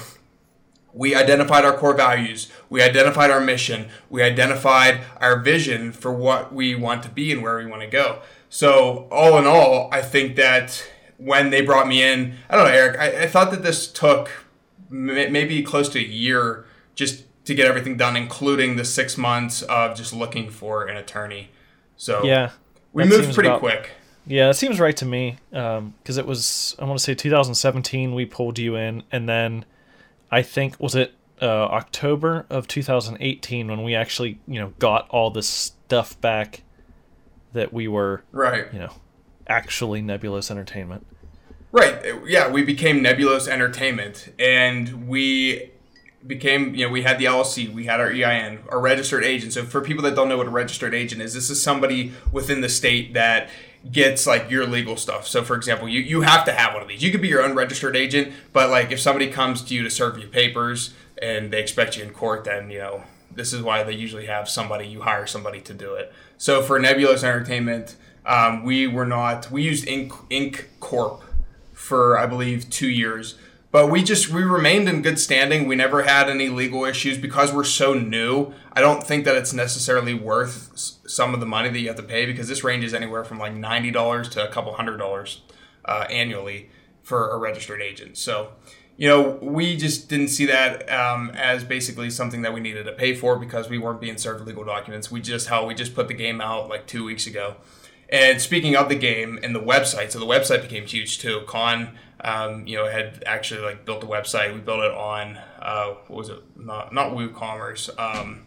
We 0.94 1.16
identified 1.16 1.66
our 1.66 1.76
core 1.76 1.96
values. 1.96 2.52
We 2.70 2.84
identified 2.84 3.32
our 3.32 3.40
mission. 3.40 3.90
We 4.10 4.22
identified 4.22 5.02
our 5.18 5.40
vision 5.40 5.94
for 5.94 6.12
what 6.14 6.54
we 6.54 6.76
want 6.76 7.02
to 7.04 7.10
be 7.10 7.32
and 7.32 7.42
where 7.42 7.58
we 7.58 7.66
want 7.66 7.82
to 7.82 7.88
go. 7.88 8.22
So 8.50 9.08
all 9.10 9.38
in 9.40 9.48
all, 9.48 9.90
I 9.92 10.02
think 10.02 10.36
that 10.36 10.86
when 11.18 11.50
they 11.50 11.62
brought 11.62 11.88
me 11.88 12.04
in, 12.04 12.36
I 12.50 12.56
don't 12.56 12.66
know, 12.66 12.72
Eric. 12.72 13.00
I, 13.00 13.24
I 13.24 13.28
thought 13.28 13.52
that 13.52 13.64
this 13.64 13.88
took 13.90 14.30
maybe 14.90 15.64
close 15.64 15.88
to 15.90 16.00
a 16.00 16.04
year 16.04 16.66
just 16.94 17.24
to 17.46 17.56
get 17.56 17.66
everything 17.66 17.98
done, 17.98 18.16
including 18.16 18.76
the 18.76 18.86
six 18.86 19.18
months 19.18 19.62
of 19.64 19.96
just 19.96 20.14
looking 20.14 20.50
for 20.50 20.86
an 20.86 20.98
attorney. 20.98 21.50
So 21.98 22.24
yeah, 22.24 22.52
we 22.94 23.06
moved 23.06 23.34
pretty 23.34 23.50
about, 23.50 23.60
quick. 23.60 23.92
Yeah, 24.26 24.50
it 24.50 24.54
seems 24.54 24.80
right 24.80 24.96
to 24.98 25.06
me 25.06 25.38
because 25.50 25.78
um, 25.78 25.94
it 26.20 26.26
was 26.26 26.76
I 26.80 26.86
want 26.86 27.00
to 27.00 27.04
say 27.04 27.16
2017 27.16 28.14
we 28.14 28.26
pulled 28.26 28.60
you 28.60 28.76
in, 28.76 29.04
and 29.12 29.28
then 29.28 29.66
I 30.32 30.42
think 30.42 30.80
was 30.80 30.96
it 30.96 31.14
uh, 31.42 31.46
October 31.46 32.46
of 32.50 32.68
2018 32.68 33.68
when 33.68 33.84
we 33.84 33.96
actually 33.96 34.40
you 34.48 34.60
know 34.60 34.74
got 34.80 35.10
all 35.10 35.32
this 35.32 35.48
stuff 35.48 36.20
back 36.22 36.62
that 37.54 37.74
we 37.74 37.88
were 37.88 38.24
right 38.32 38.72
you 38.72 38.80
know 38.80 38.94
actually 39.48 40.02
Nebulos 40.02 40.52
Entertainment. 40.52 41.06
Right. 41.72 42.04
Yeah, 42.26 42.50
we 42.50 42.64
became 42.64 43.02
Nebulos 43.02 43.48
Entertainment, 43.48 44.34
and 44.38 45.08
we 45.08 45.72
became 46.26 46.76
you 46.76 46.86
know 46.86 46.92
we 46.92 47.02
had 47.02 47.18
the 47.18 47.26
LLC, 47.26 47.72
we 47.72 47.86
had 47.86 48.00
our 48.00 48.12
EIN, 48.12 48.60
our 48.70 48.80
registered 48.80 49.24
agent. 49.24 49.54
So 49.54 49.64
for 49.64 49.82
people 49.82 50.04
that 50.04 50.16
don't 50.16 50.30
know 50.30 50.38
what 50.38 50.48
a 50.48 50.52
registered 50.52 50.94
agent 50.94 51.22
is, 51.22 51.34
this 51.34 51.50
is 51.50 51.62
somebody 51.62 52.14
within 52.32 52.62
the 52.62 52.70
state 52.70 53.14
that 53.14 53.50
gets 53.90 54.28
like 54.28 54.50
your 54.52 54.66
legal 54.68 54.96
stuff. 54.96 55.28
So 55.28 55.44
for 55.44 55.56
example, 55.56 55.90
you, 55.90 56.02
you 56.02 56.22
have 56.22 56.46
to 56.46 56.52
have 56.52 56.74
one 56.74 56.84
of 56.84 56.88
these. 56.88 57.02
You 57.02 57.12
could 57.12 57.22
be 57.22 57.28
your 57.28 57.42
own 57.42 57.56
registered 57.56 57.96
agent, 57.96 58.34
but 58.54 58.70
like 58.70 58.92
if 58.92 59.00
somebody 59.00 59.28
comes 59.28 59.64
to 59.64 59.74
you 59.74 59.82
to 59.84 59.90
serve 59.90 60.20
you 60.20 60.28
papers 60.28 60.94
and 61.22 61.52
they 61.52 61.60
expect 61.60 61.98
you 61.98 62.04
in 62.04 62.12
court, 62.12 62.44
then 62.44 62.70
you 62.70 62.80
know 62.80 63.04
this 63.34 63.54
is 63.54 63.62
why 63.62 63.84
they 63.84 63.94
usually 63.94 64.26
have 64.26 64.50
somebody 64.50 64.88
you 64.88 65.02
hire 65.02 65.26
somebody 65.26 65.62
to 65.62 65.74
do 65.74 65.96
it. 65.96 66.12
So 66.38 66.62
for 66.62 66.80
Nebulos 66.80 67.24
Entertainment, 67.24 67.96
um, 68.26 68.64
we 68.64 68.88
were 68.88 69.06
not 69.06 69.50
we 69.50 69.64
used 69.64 69.86
Inc 69.86 70.12
Inc 70.30 70.66
Corp 70.80 71.24
for 71.74 72.20
I 72.20 72.28
believe 72.28 72.70
two 72.70 72.90
years 72.90 73.36
but 73.72 73.88
we 73.88 74.04
just 74.04 74.30
we 74.30 74.44
remained 74.44 74.90
in 74.90 75.02
good 75.02 75.20
standing. 75.20 75.68
We 75.68 75.76
never 75.76 76.04
had 76.04 76.30
any 76.30 76.50
legal 76.50 76.84
issues. 76.86 77.18
Because 77.18 77.54
we're 77.54 77.64
so 77.64 77.94
new 77.94 78.54
i 78.74 78.82
don't 78.82 79.04
think 79.04 79.26
that 79.26 79.36
it's 79.36 79.54
necessarily 79.54 80.14
worth 80.14 80.70
some 80.76 81.34
of 81.34 81.40
the 81.40 81.46
money 81.46 81.70
that 81.70 81.80
you 81.80 81.88
have 81.88 81.98
to 81.98 82.04
pay. 82.04 82.26
Because 82.26 82.48
this 82.48 82.64
ranges 82.64 82.94
anywhere 82.94 83.24
from 83.24 83.40
like 83.40 83.54
$90 83.54 84.32
to 84.32 84.48
a 84.48 84.52
couple 84.52 84.74
hundred 84.74 84.98
dollars 84.98 85.42
uh, 85.86 86.06
annually 86.10 86.70
for 87.02 87.30
a 87.30 87.38
registered 87.38 87.82
agent. 87.82 88.18
So 88.18 88.52
you 88.98 89.08
know 89.08 89.40
we 89.42 89.78
just 89.78 90.10
didn't 90.10 90.28
see 90.28 90.46
that 90.46 90.92
um, 90.92 91.32
as 91.32 91.64
basically 91.64 92.10
something 92.10 92.42
that 92.42 92.54
we 92.54 92.60
needed 92.60 92.86
to 92.86 92.92
pay 92.92 93.16
for 93.16 93.38
because 93.38 93.70
we 93.70 93.78
weren't 93.78 94.02
being 94.02 94.18
served 94.18 94.46
legal 94.46 94.66
documents. 94.66 95.10
We 95.10 95.22
just 95.22 95.48
how 95.48 95.66
we 95.66 95.74
just 95.74 95.96
put 95.96 96.08
the 96.08 96.14
game 96.14 96.42
out 96.42 96.68
like 96.68 96.88
two 96.88 97.06
weeks 97.06 97.26
ago 97.26 97.56
and 98.12 98.42
speaking 98.42 98.76
of 98.76 98.90
the 98.90 98.96
game 98.96 99.40
and 99.44 99.56
the 99.56 99.62
website 99.62 100.12
so 100.12 100.20
the 100.20 100.26
website 100.26 100.62
became 100.62 100.86
huge 100.86 101.20
too 101.20 101.42
con 101.48 101.98
um, 102.24 102.68
you 102.68 102.78
know, 102.78 102.88
had 102.88 103.24
actually 103.26 103.62
like 103.62 103.86
built 103.86 104.04
a 104.04 104.08
website. 104.08 104.54
We 104.54 104.60
built 104.60 104.82
it 104.82 104.92
on 104.92 105.38
uh, 105.62 105.96
what 106.08 106.18
was 106.18 106.30
it? 106.30 106.42
Not 106.56 106.94
not 106.94 107.12
WooCommerce. 107.12 107.98
Um, 108.00 108.44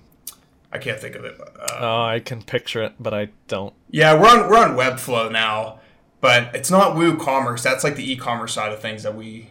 I 0.73 0.78
can't 0.78 1.00
think 1.00 1.16
of 1.16 1.25
it. 1.25 1.40
Uh, 1.40 1.78
oh, 1.80 2.02
I 2.02 2.21
can 2.21 2.42
picture 2.42 2.83
it, 2.83 2.94
but 3.00 3.12
I 3.12 3.30
don't. 3.49 3.75
Yeah, 3.90 4.21
we're 4.21 4.28
on 4.28 4.49
we're 4.49 4.59
on 4.59 4.76
Webflow 4.76 5.30
now, 5.30 5.80
but 6.21 6.54
it's 6.54 6.71
not 6.71 6.97
WooCommerce. 6.97 7.62
That's 7.62 7.85
like 7.85 7.97
the 7.97 8.11
e-commerce 8.11 8.54
side 8.54 8.73
of 8.73 8.80
things 8.80 9.02
that 9.02 9.16
we 9.16 9.50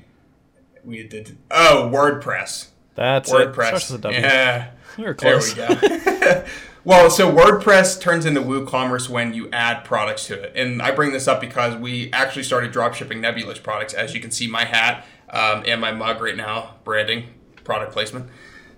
we 0.85 1.03
did. 1.03 1.37
Oh, 1.51 1.89
WordPress. 1.93 2.69
That's 2.95 3.31
WordPress. 3.31 4.05
It. 4.05 4.11
Yeah, 4.13 4.71
we 4.97 5.03
were 5.03 5.13
close. 5.13 5.53
There 5.53 5.69
we 5.69 5.75
go. 5.99 6.45
Well, 6.85 7.09
so 7.09 7.31
WordPress 7.31 8.01
turns 8.01 8.25
into 8.25 8.41
WooCommerce 8.41 9.07
when 9.07 9.33
you 9.33 9.49
add 9.51 9.85
products 9.85 10.27
to 10.27 10.33
it. 10.33 10.51
And 10.53 10.81
I 10.81 10.91
bring 10.91 11.13
this 11.13 11.29
up 11.29 11.39
because 11.39 11.77
we 11.77 12.11
actually 12.11 12.43
started 12.43 12.73
dropshipping 12.73 13.21
Nebulos 13.21 13.63
products. 13.63 13.93
As 13.93 14.13
you 14.13 14.19
can 14.19 14.31
see, 14.31 14.47
my 14.47 14.65
hat 14.65 15.05
um, 15.29 15.63
and 15.65 15.79
my 15.79 15.93
mug 15.93 16.21
right 16.21 16.35
now, 16.35 16.75
branding, 16.83 17.35
product 17.63 17.93
placement. 17.93 18.29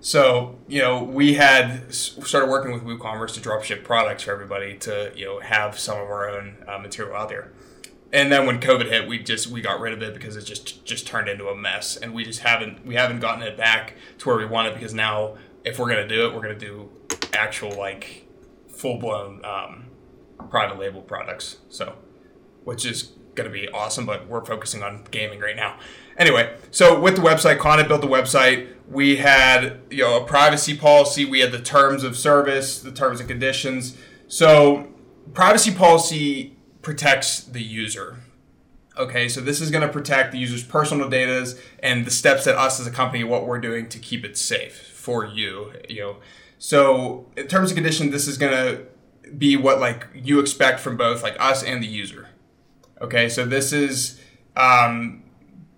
So, 0.01 0.59
you 0.67 0.83
know, 0.83 1.01
we 1.01 1.33
had 1.33 1.91
started 1.91 2.47
working 2.47 2.73
with 2.73 2.83
WooCommerce 2.83 3.33
to 3.33 3.39
dropship 3.39 3.83
products 3.83 4.21
for 4.21 4.31
everybody 4.31 4.77
to, 4.77 5.11
you 5.15 5.25
know, 5.25 5.39
have 5.39 5.79
some 5.79 5.99
of 5.99 6.07
our 6.07 6.29
own 6.29 6.57
uh, 6.67 6.77
material 6.77 7.15
out 7.15 7.29
there. 7.29 7.53
And 8.13 8.31
then 8.31 8.45
when 8.45 8.61
COVID 8.61 8.87
hit, 8.87 9.07
we 9.07 9.17
just 9.17 9.47
we 9.47 9.61
got 9.61 9.79
rid 9.79 9.93
of 9.93 10.03
it 10.03 10.13
because 10.13 10.35
it 10.35 10.43
just 10.43 10.85
just 10.85 11.07
turned 11.07 11.27
into 11.27 11.47
a 11.47 11.55
mess, 11.55 11.97
and 11.97 12.13
we 12.13 12.23
just 12.23 12.41
haven't 12.41 12.85
we 12.85 12.95
haven't 12.95 13.19
gotten 13.19 13.41
it 13.41 13.57
back 13.57 13.95
to 14.19 14.29
where 14.29 14.37
we 14.37 14.45
want 14.45 14.67
it 14.67 14.75
because 14.75 14.93
now 14.93 15.35
if 15.65 15.79
we're 15.79 15.89
gonna 15.89 16.07
do 16.07 16.27
it, 16.27 16.33
we're 16.33 16.41
gonna 16.41 16.53
do 16.53 16.89
actual 17.35 17.71
like 17.71 18.27
full 18.67 18.97
blown 18.97 19.43
um, 19.45 19.85
private 20.49 20.79
label 20.79 21.01
products. 21.01 21.57
So, 21.69 21.95
which 22.63 22.85
is 22.85 23.11
going 23.35 23.49
to 23.49 23.53
be 23.53 23.67
awesome, 23.69 24.05
but 24.05 24.27
we're 24.27 24.43
focusing 24.43 24.81
on 24.81 25.05
gaming 25.11 25.39
right 25.39 25.55
now. 25.55 25.77
Anyway, 26.17 26.55
so 26.71 26.99
with 26.99 27.15
the 27.15 27.21
website, 27.21 27.59
Conant 27.59 27.87
built 27.87 28.01
the 28.01 28.07
website. 28.07 28.69
We 28.89 29.17
had 29.17 29.79
you 29.89 30.03
know 30.03 30.21
a 30.21 30.25
privacy 30.25 30.77
policy. 30.77 31.25
We 31.25 31.39
had 31.39 31.51
the 31.51 31.61
terms 31.61 32.03
of 32.03 32.17
service, 32.17 32.79
the 32.79 32.91
terms 32.91 33.19
and 33.19 33.27
conditions. 33.27 33.97
So, 34.27 34.87
privacy 35.33 35.71
policy 35.73 36.55
protects 36.81 37.41
the 37.41 37.61
user. 37.61 38.19
Okay, 38.97 39.27
so 39.27 39.41
this 39.41 39.59
is 39.59 39.71
going 39.71 39.85
to 39.85 39.91
protect 39.91 40.31
the 40.31 40.37
user's 40.37 40.63
personal 40.63 41.09
data 41.09 41.53
and 41.79 42.05
the 42.05 42.11
steps 42.11 42.45
that 42.45 42.55
us 42.55 42.79
as 42.79 42.87
a 42.87 42.91
company, 42.91 43.25
what 43.25 43.45
we're 43.45 43.59
doing 43.59 43.89
to 43.89 43.99
keep 43.99 44.23
it 44.23 44.37
safe 44.37 44.77
for 44.93 45.25
you. 45.25 45.73
You 45.89 46.01
know, 46.01 46.15
so 46.65 47.27
in 47.37 47.47
terms 47.47 47.69
of 47.69 47.75
condition, 47.75 48.09
this 48.09 48.27
is 48.27 48.39
gonna 48.39 48.79
be 49.37 49.55
what 49.55 49.79
like 49.79 50.07
you 50.15 50.39
expect 50.39 50.79
from 50.79 50.97
both 50.97 51.21
like 51.21 51.39
us 51.39 51.61
and 51.63 51.83
the 51.83 51.85
user. 51.85 52.29
Okay, 52.99 53.29
so 53.29 53.45
this 53.45 53.71
is 53.71 54.19
um, 54.57 55.21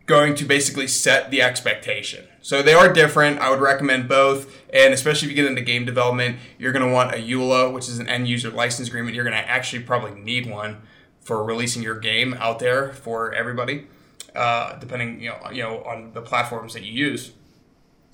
going 0.05 0.33
to 0.35 0.45
basically 0.45 0.87
set 0.87 1.29
the 1.29 1.41
expectation. 1.41 2.25
So 2.39 2.61
they 2.61 2.73
are 2.73 2.93
different. 2.93 3.39
I 3.39 3.49
would 3.49 3.59
recommend 3.59 4.07
both, 4.07 4.49
and 4.71 4.93
especially 4.93 5.27
if 5.27 5.31
you 5.31 5.35
get 5.35 5.45
into 5.45 5.61
game 5.61 5.83
development, 5.83 6.37
you're 6.57 6.71
going 6.71 6.87
to 6.87 6.93
want 6.93 7.13
a 7.13 7.17
EULA, 7.17 7.73
which 7.73 7.89
is 7.89 7.99
an 7.99 8.07
end 8.07 8.29
user 8.29 8.49
license 8.49 8.87
agreement. 8.87 9.13
You're 9.13 9.25
going 9.25 9.35
to 9.35 9.45
actually 9.45 9.83
probably 9.83 10.17
need 10.17 10.49
one 10.49 10.83
for 11.19 11.43
releasing 11.43 11.83
your 11.83 11.99
game 11.99 12.33
out 12.35 12.59
there 12.59 12.93
for 12.93 13.33
everybody, 13.33 13.87
uh, 14.33 14.77
depending 14.77 15.19
you 15.19 15.31
know 15.31 15.51
you 15.51 15.63
know 15.63 15.83
on 15.83 16.13
the 16.13 16.21
platforms 16.21 16.73
that 16.75 16.83
you 16.83 16.93
use. 16.93 17.33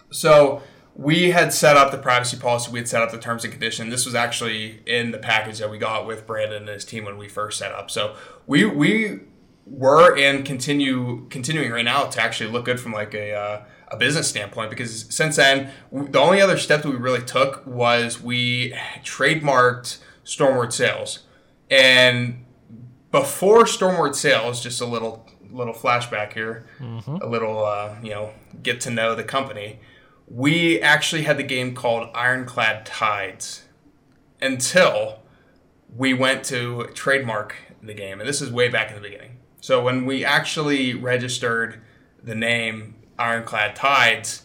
So 0.09 0.63
we 0.95 1.31
had 1.31 1.51
set 1.51 1.75
up 1.75 1.91
the 1.91 1.97
privacy 1.97 2.37
policy. 2.37 2.71
We 2.71 2.79
had 2.79 2.87
set 2.87 3.01
up 3.01 3.11
the 3.11 3.17
terms 3.17 3.43
and 3.43 3.51
conditions. 3.51 3.89
This 3.89 4.05
was 4.05 4.15
actually 4.15 4.81
in 4.85 5.11
the 5.11 5.17
package 5.17 5.59
that 5.59 5.69
we 5.69 5.77
got 5.77 6.05
with 6.05 6.27
Brandon 6.27 6.63
and 6.63 6.69
his 6.69 6.85
team 6.85 7.05
when 7.05 7.17
we 7.17 7.27
first 7.27 7.57
set 7.57 7.71
up. 7.71 7.89
So 7.89 8.15
we 8.45 8.65
we 8.65 9.21
were 9.65 10.17
and 10.17 10.45
continue 10.45 11.25
continuing 11.29 11.71
right 11.71 11.85
now 11.85 12.05
to 12.05 12.21
actually 12.21 12.51
look 12.51 12.65
good 12.65 12.79
from 12.79 12.91
like 12.91 13.13
a 13.13 13.33
uh, 13.33 13.61
a 13.87 13.97
business 13.97 14.27
standpoint 14.27 14.69
because 14.69 15.05
since 15.09 15.35
then 15.37 15.71
the 15.91 16.19
only 16.19 16.41
other 16.41 16.57
step 16.57 16.81
that 16.81 16.89
we 16.89 16.95
really 16.95 17.23
took 17.23 17.65
was 17.65 18.21
we 18.21 18.73
trademarked 19.03 19.99
Stormward 20.25 20.73
Sails 20.73 21.19
and 21.69 22.43
before 23.13 23.63
Stormward 23.63 24.15
Sails, 24.15 24.61
just 24.61 24.81
a 24.81 24.85
little 24.85 25.25
little 25.51 25.73
flashback 25.73 26.33
here, 26.33 26.65
mm-hmm. 26.79 27.17
a 27.21 27.27
little 27.27 27.63
uh, 27.63 27.95
you 28.03 28.09
know 28.09 28.31
get 28.61 28.81
to 28.81 28.89
know 28.89 29.15
the 29.15 29.23
company. 29.23 29.79
We 30.33 30.81
actually 30.81 31.21
had 31.21 31.37
the 31.37 31.43
game 31.43 31.75
called 31.75 32.09
Ironclad 32.15 32.87
Tides 32.87 33.65
until 34.41 35.19
we 35.95 36.15
went 36.15 36.43
to 36.45 36.89
trademark 36.95 37.55
the 37.83 37.93
game, 37.93 38.19
and 38.19 38.27
this 38.27 38.41
is 38.41 38.51
way 38.51 38.67
back 38.67 38.89
in 38.89 38.95
the 38.95 39.01
beginning. 39.01 39.37
So 39.61 39.83
when 39.83 40.07
we 40.07 40.25
actually 40.25 40.95
registered 40.95 41.79
the 42.23 42.33
name 42.33 42.95
Ironclad 43.19 43.75
Tides, 43.75 44.41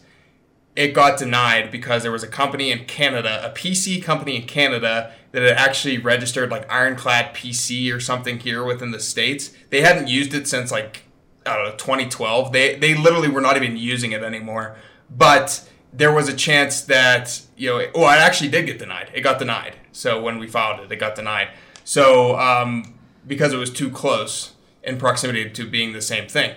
it 0.75 0.93
got 0.93 1.17
denied 1.17 1.71
because 1.71 2.03
there 2.03 2.11
was 2.11 2.21
a 2.21 2.27
company 2.27 2.71
in 2.71 2.85
Canada, 2.85 3.43
a 3.43 3.49
PC 3.49 4.03
company 4.03 4.35
in 4.35 4.43
Canada 4.43 5.11
that 5.31 5.41
had 5.41 5.53
actually 5.53 5.97
registered 5.97 6.51
like 6.51 6.69
Ironclad 6.71 7.33
PC 7.33 7.91
or 7.91 7.99
something 7.99 8.37
here 8.37 8.63
within 8.63 8.91
the 8.91 8.99
states. 8.99 9.53
They 9.71 9.81
hadn't 9.81 10.07
used 10.07 10.35
it 10.35 10.47
since 10.47 10.71
like 10.71 11.01
I 11.47 11.55
don't 11.55 11.65
know 11.65 11.75
2012. 11.77 12.51
They 12.51 12.75
they 12.75 12.93
literally 12.93 13.27
were 13.27 13.41
not 13.41 13.57
even 13.57 13.75
using 13.75 14.11
it 14.11 14.21
anymore. 14.21 14.77
But 15.09 15.67
there 15.91 16.11
was 16.11 16.29
a 16.29 16.35
chance 16.35 16.81
that 16.81 17.41
you 17.55 17.69
know, 17.69 17.85
oh, 17.95 18.03
it 18.09 18.19
actually 18.19 18.49
did 18.49 18.65
get 18.65 18.79
denied. 18.79 19.11
It 19.13 19.21
got 19.21 19.39
denied. 19.39 19.75
So 19.91 20.21
when 20.21 20.39
we 20.39 20.47
filed 20.47 20.79
it, 20.79 20.91
it 20.91 20.97
got 20.97 21.15
denied. 21.15 21.49
So 21.83 22.37
um, 22.37 22.93
because 23.25 23.53
it 23.53 23.57
was 23.57 23.71
too 23.71 23.89
close 23.89 24.53
in 24.83 24.97
proximity 24.97 25.49
to 25.49 25.69
being 25.69 25.93
the 25.93 26.01
same 26.01 26.27
thing. 26.27 26.55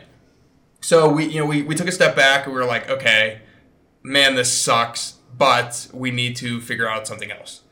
So 0.80 1.08
we 1.10 1.26
you 1.26 1.40
know 1.40 1.46
we, 1.46 1.62
we 1.62 1.74
took 1.74 1.88
a 1.88 1.92
step 1.92 2.14
back 2.14 2.46
and 2.46 2.54
we 2.54 2.60
were 2.60 2.66
like, 2.66 2.88
okay 2.90 3.40
man, 4.02 4.34
this 4.34 4.56
sucks, 4.56 5.18
but 5.36 5.88
we 5.92 6.10
need 6.10 6.36
to 6.36 6.60
figure 6.60 6.88
out 6.88 7.06
something 7.06 7.30
else. 7.30 7.62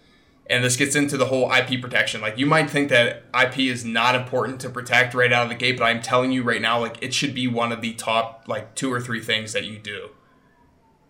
And 0.49 0.65
this 0.65 0.77
gets 0.77 0.97
into 0.97 1.17
the 1.17 1.27
whole 1.27 1.53
IP 1.53 1.81
protection. 1.81 2.21
Like 2.21 2.37
you 2.37 2.47
might 2.47 2.69
think 2.69 2.89
that 2.89 3.25
IP 3.39 3.61
is 3.61 3.85
not 3.85 4.15
important 4.15 4.61
to 4.63 4.71
protect 4.71 5.15
right 5.15 5.33
out 5.33 5.45
of 5.45 5.49
the 5.49 5.55
gate, 5.55 5.79
but 5.79 5.85
I'm 5.85 6.03
telling 6.03 6.33
you 6.33 6.43
right 6.43 6.61
now, 6.61 6.81
like 6.81 7.01
it 7.01 7.15
should 7.15 7.35
be 7.35 7.47
one 7.47 7.71
of 7.71 7.81
the 7.81 7.95
top 7.95 8.45
like 8.49 8.75
two 8.75 8.93
or 8.93 9.01
three 9.01 9.21
things 9.21 9.53
that 9.53 9.65
you 9.65 9.79
do. 9.79 10.11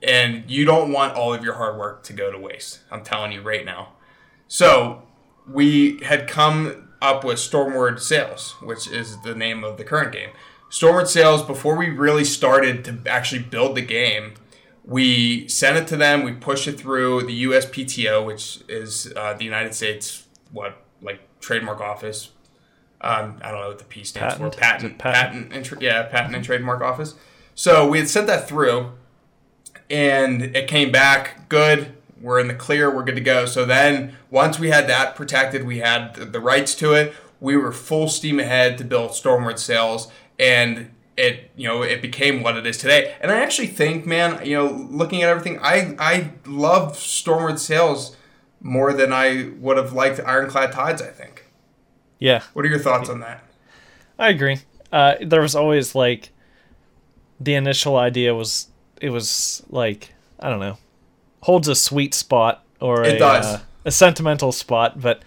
And 0.03 0.51
you 0.51 0.65
don't 0.65 0.93
want 0.93 1.15
all 1.15 1.35
of 1.35 1.45
your 1.45 1.55
hard 1.55 1.79
work 1.79 2.03
to 2.05 2.13
go 2.13 2.33
to 2.33 2.39
waste. 2.39 2.81
I'm 2.91 3.03
telling 3.05 3.33
you 3.33 3.43
right 3.43 3.65
now. 3.65 3.93
So 4.49 5.03
we 5.47 6.01
had 6.03 6.27
come 6.27 6.89
up 7.03 7.25
with 7.25 7.39
Stormward 7.39 8.01
Sails, 8.01 8.53
which 8.63 8.89
is 8.89 9.21
the 9.23 9.35
name 9.35 9.63
of 9.65 9.77
the 9.77 9.85
current 9.85 10.13
game. 10.13 10.31
Stormward 10.71 11.09
Sails, 11.09 11.43
before 11.43 11.77
we 11.77 11.91
really 11.91 12.25
started 12.25 12.85
to 12.85 12.99
actually 13.07 13.43
build 13.43 13.77
the 13.77 13.83
game, 13.83 14.35
we 14.85 15.47
sent 15.49 15.77
it 15.77 15.87
to 15.89 15.97
them. 15.97 16.23
We 16.23 16.33
pushed 16.33 16.67
it 16.67 16.79
through 16.79 17.25
the 17.25 17.45
USPTO, 17.45 18.25
which 18.25 18.61
is 18.69 19.13
uh, 19.17 19.35
the 19.35 19.45
United 19.45 19.75
States 19.75 20.27
what 20.53 20.79
like 21.03 21.21
trademark 21.41 21.81
office. 21.81 22.31
Um, 23.01 23.41
I 23.43 23.51
don't 23.51 23.61
know 23.61 23.69
what 23.69 23.79
the 23.79 23.85
P 23.85 24.05
stands 24.05 24.35
patent. 24.35 24.55
for. 24.55 24.61
Patent, 24.61 24.99
patent, 24.99 25.25
patent 25.25 25.53
and 25.53 25.65
tra- 25.65 25.79
yeah, 25.81 26.03
patent 26.05 26.35
and 26.35 26.45
trademark 26.45 26.83
office. 26.83 27.15
So 27.55 27.89
we 27.89 27.99
had 27.99 28.09
sent 28.09 28.27
that 28.27 28.49
through, 28.49 28.93
and 29.91 30.43
it 30.57 30.69
came 30.69 30.93
back 30.93 31.49
good. 31.49 31.95
We're 32.21 32.39
in 32.39 32.49
the 32.49 32.55
clear. 32.55 32.95
We're 32.95 33.05
good 33.05 33.17
to 33.17 33.21
go. 33.21 33.47
So 33.47 33.65
then, 33.65 34.17
once 34.31 34.59
we 34.59 34.71
had 34.71 34.89
that 34.89 35.17
protected, 35.17 35.67
we 35.67 35.79
had 35.79 36.15
the, 36.15 36.25
the 36.27 36.41
rights 36.41 36.75
to 36.77 36.93
it. 36.93 37.15
We 37.41 37.57
were 37.57 37.73
full 37.73 38.09
steam 38.09 38.39
ahead 38.39 38.79
to 38.79 38.85
build 38.85 39.11
Stormward 39.11 39.59
Sails, 39.59 40.11
and 40.39 40.91
it 41.17 41.51
you 41.57 41.67
know 41.67 41.83
it 41.83 42.03
became 42.03 42.43
what 42.43 42.57
it 42.57 42.67
is 42.67 42.79
today. 42.79 43.15
And 43.21 43.31
I 43.31 43.41
actually 43.41 43.69
think, 43.69 44.07
man, 44.07 44.45
you 44.45 44.57
know, 44.57 44.67
looking 44.91 45.23
at 45.23 45.29
everything, 45.29 45.59
I 45.63 45.97
I 45.99 46.33
love 46.47 46.97
Stormward 46.97 47.59
Sails 47.59 48.17
more 48.61 48.93
than 48.93 49.13
I 49.13 49.51
would 49.59 49.79
have 49.79 49.93
liked 49.93 50.21
Ironclad 50.21 50.73
Tides. 50.73 51.03
I 51.03 51.09
think. 51.09 51.47
Yeah. 52.19 52.43
What 52.53 52.65
are 52.65 52.69
your 52.69 52.79
thoughts 52.79 53.09
on 53.09 53.21
that? 53.21 53.43
I 54.19 54.29
agree. 54.29 54.59
Uh, 54.93 55.15
there 55.23 55.41
was 55.41 55.57
always 55.57 55.95
like 55.95 56.31
the 57.41 57.55
initial 57.55 57.97
idea 57.97 58.35
was 58.35 58.69
it 59.01 59.11
was 59.11 59.63
like 59.71 60.13
I 60.39 60.51
don't 60.51 60.61
know 60.61 60.79
holds 61.43 61.69
a 61.69 61.75
sweet 61.75 62.15
spot 62.15 62.65
or 62.81 63.05
it 63.05 63.17
a, 63.17 63.19
does. 63.19 63.47
Uh, 63.47 63.61
a 63.85 63.91
sentimental 63.91 64.53
spot, 64.53 65.01
but 65.01 65.23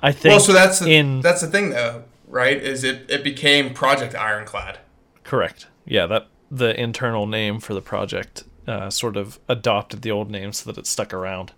I 0.00 0.12
think 0.12 0.32
well, 0.32 0.40
so 0.40 0.52
that's 0.52 0.78
the, 0.80 0.92
in 0.92 1.20
that's 1.20 1.40
the 1.40 1.48
thing 1.48 1.70
though, 1.70 2.04
right? 2.28 2.56
Is 2.56 2.84
it 2.84 3.06
it 3.08 3.24
became 3.24 3.74
Project 3.74 4.14
Ironclad. 4.14 4.78
Correct. 5.24 5.66
Yeah, 5.84 6.06
that 6.06 6.28
the 6.50 6.78
internal 6.80 7.26
name 7.26 7.58
for 7.60 7.74
the 7.74 7.82
project 7.82 8.44
uh, 8.66 8.90
sort 8.90 9.16
of 9.16 9.40
adopted 9.48 10.02
the 10.02 10.10
old 10.10 10.30
name 10.30 10.52
so 10.52 10.70
that 10.70 10.78
it 10.78 10.86
stuck 10.86 11.12
around. 11.12 11.52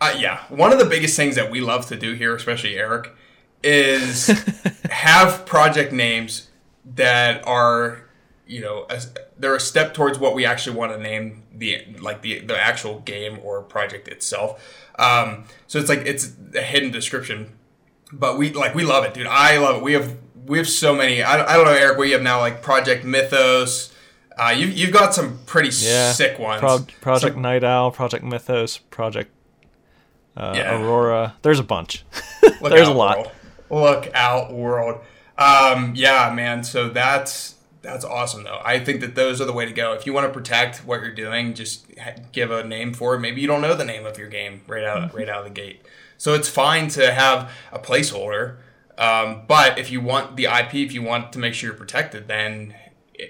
Uh, 0.00 0.14
yeah, 0.18 0.40
one 0.48 0.72
of 0.72 0.80
the 0.80 0.84
biggest 0.84 1.16
things 1.16 1.36
that 1.36 1.50
we 1.50 1.60
love 1.60 1.86
to 1.86 1.96
do 1.96 2.14
here, 2.14 2.34
especially 2.34 2.76
Eric, 2.76 3.10
is 3.62 4.26
have 4.90 5.46
project 5.46 5.92
names 5.92 6.48
that 6.84 7.46
are, 7.46 8.04
you 8.44 8.60
know, 8.60 8.84
they're 9.42 9.56
a 9.56 9.60
step 9.60 9.92
towards 9.92 10.20
what 10.20 10.34
we 10.36 10.46
actually 10.46 10.76
want 10.76 10.92
to 10.92 10.98
name 10.98 11.42
the 11.52 11.84
like 12.00 12.22
the 12.22 12.38
the 12.38 12.58
actual 12.58 13.00
game 13.00 13.40
or 13.42 13.60
project 13.60 14.06
itself. 14.06 14.80
Um, 14.98 15.44
so 15.66 15.80
it's 15.80 15.88
like 15.88 16.06
it's 16.06 16.32
a 16.54 16.62
hidden 16.62 16.92
description, 16.92 17.52
but 18.12 18.38
we 18.38 18.52
like 18.52 18.74
we 18.74 18.84
love 18.84 19.04
it, 19.04 19.14
dude. 19.14 19.26
I 19.26 19.58
love 19.58 19.78
it. 19.78 19.82
We 19.82 19.94
have 19.94 20.16
we 20.46 20.58
have 20.58 20.68
so 20.68 20.94
many. 20.94 21.22
I, 21.22 21.44
I 21.44 21.56
don't 21.56 21.66
know, 21.66 21.72
Eric, 21.72 21.98
what 21.98 22.06
you 22.06 22.14
have 22.14 22.22
now, 22.22 22.38
like 22.38 22.62
Project 22.62 23.04
Mythos. 23.04 23.92
Uh, 24.38 24.54
you've, 24.56 24.72
you've 24.72 24.92
got 24.92 25.12
some 25.12 25.40
pretty 25.44 25.68
yeah. 25.84 26.12
sick 26.12 26.38
ones. 26.38 26.60
Pro- 26.60 26.86
Project 27.02 27.34
so, 27.34 27.40
Night 27.40 27.62
Owl, 27.64 27.90
Project 27.90 28.24
Mythos, 28.24 28.78
Project 28.78 29.30
uh, 30.36 30.54
yeah. 30.56 30.80
Aurora. 30.80 31.34
There's 31.42 31.58
a 31.58 31.64
bunch. 31.64 32.04
There's 32.62 32.88
a 32.88 32.94
lot. 32.94 33.18
World. 33.18 33.30
Look 33.70 34.14
out, 34.14 34.52
world. 34.52 35.00
Um, 35.36 35.92
yeah, 35.94 36.32
man. 36.34 36.64
So 36.64 36.88
that's 36.88 37.56
that's 37.82 38.04
awesome, 38.04 38.44
though. 38.44 38.60
I 38.64 38.78
think 38.78 39.00
that 39.00 39.14
those 39.14 39.40
are 39.40 39.44
the 39.44 39.52
way 39.52 39.66
to 39.66 39.72
go. 39.72 39.92
If 39.92 40.06
you 40.06 40.12
want 40.12 40.26
to 40.26 40.32
protect 40.32 40.78
what 40.86 41.00
you're 41.00 41.12
doing, 41.12 41.54
just 41.54 41.86
give 42.32 42.50
a 42.50 42.64
name 42.64 42.94
for 42.94 43.14
it. 43.14 43.20
Maybe 43.20 43.40
you 43.40 43.46
don't 43.46 43.60
know 43.60 43.74
the 43.74 43.84
name 43.84 44.06
of 44.06 44.16
your 44.18 44.28
game 44.28 44.62
right 44.66 44.84
out 44.84 45.08
mm-hmm. 45.08 45.16
right 45.16 45.28
out 45.28 45.40
of 45.40 45.44
the 45.44 45.50
gate. 45.50 45.82
So 46.16 46.34
it's 46.34 46.48
fine 46.48 46.88
to 46.88 47.12
have 47.12 47.50
a 47.72 47.80
placeholder 47.80 48.58
um, 48.98 49.42
but 49.46 49.78
if 49.78 49.90
you 49.90 50.00
want 50.00 50.36
the 50.36 50.44
IP, 50.44 50.74
if 50.74 50.92
you 50.92 51.02
want 51.02 51.32
to 51.32 51.38
make 51.38 51.54
sure 51.54 51.70
you're 51.70 51.76
protected, 51.76 52.28
then 52.28 52.74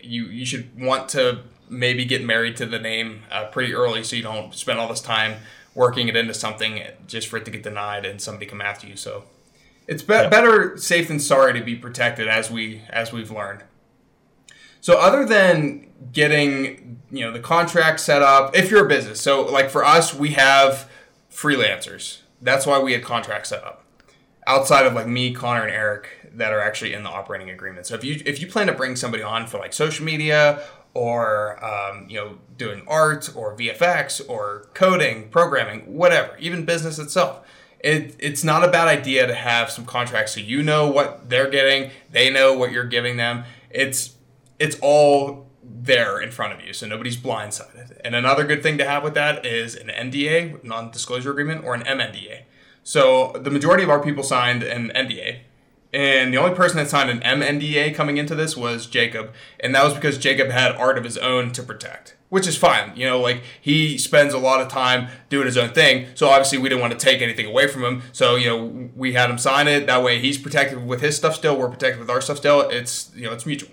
you 0.02 0.26
you 0.26 0.44
should 0.44 0.78
want 0.80 1.08
to 1.10 1.40
maybe 1.68 2.04
get 2.04 2.24
married 2.24 2.56
to 2.56 2.66
the 2.66 2.78
name 2.78 3.22
uh, 3.30 3.46
pretty 3.46 3.72
early, 3.72 4.04
so 4.04 4.16
you 4.16 4.22
don't 4.22 4.54
spend 4.54 4.78
all 4.78 4.88
this 4.88 5.00
time 5.00 5.36
working 5.74 6.08
it 6.08 6.16
into 6.16 6.34
something 6.34 6.82
just 7.06 7.28
for 7.28 7.38
it 7.38 7.44
to 7.46 7.50
get 7.50 7.62
denied 7.62 8.04
and 8.04 8.20
somebody 8.20 8.44
come 8.44 8.60
after 8.60 8.86
you. 8.86 8.96
So 8.96 9.24
it's 9.86 10.02
be- 10.02 10.28
better 10.28 10.76
safe 10.76 11.08
than 11.08 11.18
sorry 11.18 11.54
to 11.54 11.64
be 11.64 11.76
protected, 11.76 12.28
as 12.28 12.50
we 12.50 12.82
as 12.90 13.12
we've 13.12 13.30
learned. 13.30 13.62
So 14.82 14.98
other 14.98 15.24
than 15.24 15.86
getting 16.12 17.00
you 17.10 17.24
know 17.24 17.32
the 17.32 17.38
contract 17.38 18.00
set 18.00 18.20
up, 18.20 18.54
if 18.56 18.70
you're 18.70 18.84
a 18.84 18.88
business, 18.88 19.20
so 19.20 19.42
like 19.42 19.70
for 19.70 19.84
us, 19.84 20.12
we 20.12 20.30
have 20.30 20.90
freelancers. 21.30 22.18
That's 22.42 22.66
why 22.66 22.80
we 22.80 22.92
had 22.92 23.04
contracts 23.04 23.50
set 23.50 23.62
up 23.62 23.84
outside 24.44 24.84
of 24.84 24.92
like 24.92 25.06
me, 25.06 25.32
Connor, 25.32 25.62
and 25.62 25.72
Eric 25.72 26.08
that 26.34 26.52
are 26.52 26.60
actually 26.60 26.94
in 26.94 27.04
the 27.04 27.08
operating 27.08 27.48
agreement. 27.48 27.86
So 27.86 27.94
if 27.94 28.02
you 28.02 28.20
if 28.26 28.40
you 28.40 28.48
plan 28.48 28.66
to 28.66 28.72
bring 28.72 28.96
somebody 28.96 29.22
on 29.22 29.46
for 29.46 29.58
like 29.58 29.72
social 29.72 30.04
media 30.04 30.64
or 30.94 31.64
um, 31.64 32.06
you 32.08 32.16
know 32.16 32.38
doing 32.58 32.82
art 32.88 33.30
or 33.36 33.56
VFX 33.56 34.28
or 34.28 34.68
coding, 34.74 35.28
programming, 35.28 35.94
whatever, 35.94 36.36
even 36.38 36.64
business 36.64 36.98
itself. 36.98 37.46
It, 37.78 38.14
it's 38.20 38.44
not 38.44 38.62
a 38.64 38.68
bad 38.68 38.86
idea 38.86 39.26
to 39.26 39.34
have 39.34 39.68
some 39.68 39.84
contracts 39.84 40.34
so 40.34 40.40
you 40.40 40.62
know 40.62 40.88
what 40.88 41.28
they're 41.28 41.50
getting, 41.50 41.90
they 42.10 42.30
know 42.30 42.56
what 42.56 42.70
you're 42.70 42.84
giving 42.84 43.16
them. 43.16 43.42
It's 43.70 44.14
it's 44.62 44.78
all 44.80 45.50
there 45.64 46.20
in 46.20 46.30
front 46.30 46.52
of 46.52 46.64
you, 46.64 46.72
so 46.72 46.86
nobody's 46.86 47.16
blindsided. 47.16 48.00
And 48.04 48.14
another 48.14 48.44
good 48.44 48.62
thing 48.62 48.78
to 48.78 48.84
have 48.84 49.02
with 49.02 49.14
that 49.14 49.44
is 49.44 49.74
an 49.74 49.88
NDA, 49.88 50.62
non-disclosure 50.62 51.32
agreement, 51.32 51.64
or 51.64 51.74
an 51.74 51.82
MNDA. 51.82 52.42
So 52.84 53.32
the 53.32 53.50
majority 53.50 53.82
of 53.82 53.90
our 53.90 54.00
people 54.00 54.22
signed 54.22 54.62
an 54.62 54.92
NDA. 54.94 55.40
And 55.92 56.32
the 56.32 56.38
only 56.38 56.54
person 56.54 56.78
that 56.78 56.88
signed 56.88 57.10
an 57.10 57.20
MNDA 57.20 57.94
coming 57.94 58.16
into 58.16 58.34
this 58.34 58.56
was 58.56 58.86
Jacob. 58.86 59.32
And 59.60 59.74
that 59.74 59.84
was 59.84 59.94
because 59.94 60.16
Jacob 60.16 60.48
had 60.48 60.72
art 60.76 60.96
of 60.96 61.04
his 61.04 61.18
own 61.18 61.52
to 61.52 61.62
protect, 61.62 62.16
which 62.30 62.46
is 62.46 62.56
fine. 62.56 62.92
You 62.96 63.06
know, 63.06 63.20
like 63.20 63.42
he 63.60 63.98
spends 63.98 64.32
a 64.32 64.38
lot 64.38 64.62
of 64.62 64.68
time 64.68 65.08
doing 65.28 65.46
his 65.46 65.58
own 65.58 65.70
thing. 65.70 66.06
So 66.14 66.28
obviously 66.28 66.58
we 66.58 66.68
didn't 66.68 66.80
want 66.80 66.98
to 66.98 66.98
take 66.98 67.20
anything 67.20 67.46
away 67.46 67.66
from 67.66 67.84
him. 67.84 68.02
So, 68.12 68.36
you 68.36 68.46
know, 68.46 68.90
we 68.96 69.12
had 69.12 69.28
him 69.28 69.38
sign 69.38 69.68
it. 69.68 69.86
That 69.86 70.02
way 70.02 70.18
he's 70.18 70.38
protected 70.38 70.86
with 70.86 71.02
his 71.02 71.16
stuff 71.16 71.34
still. 71.34 71.58
We're 71.58 71.68
protected 71.68 72.00
with 72.00 72.08
our 72.08 72.22
stuff 72.22 72.38
still. 72.38 72.60
It's, 72.70 73.10
you 73.14 73.24
know, 73.24 73.32
it's 73.32 73.44
mutual. 73.44 73.70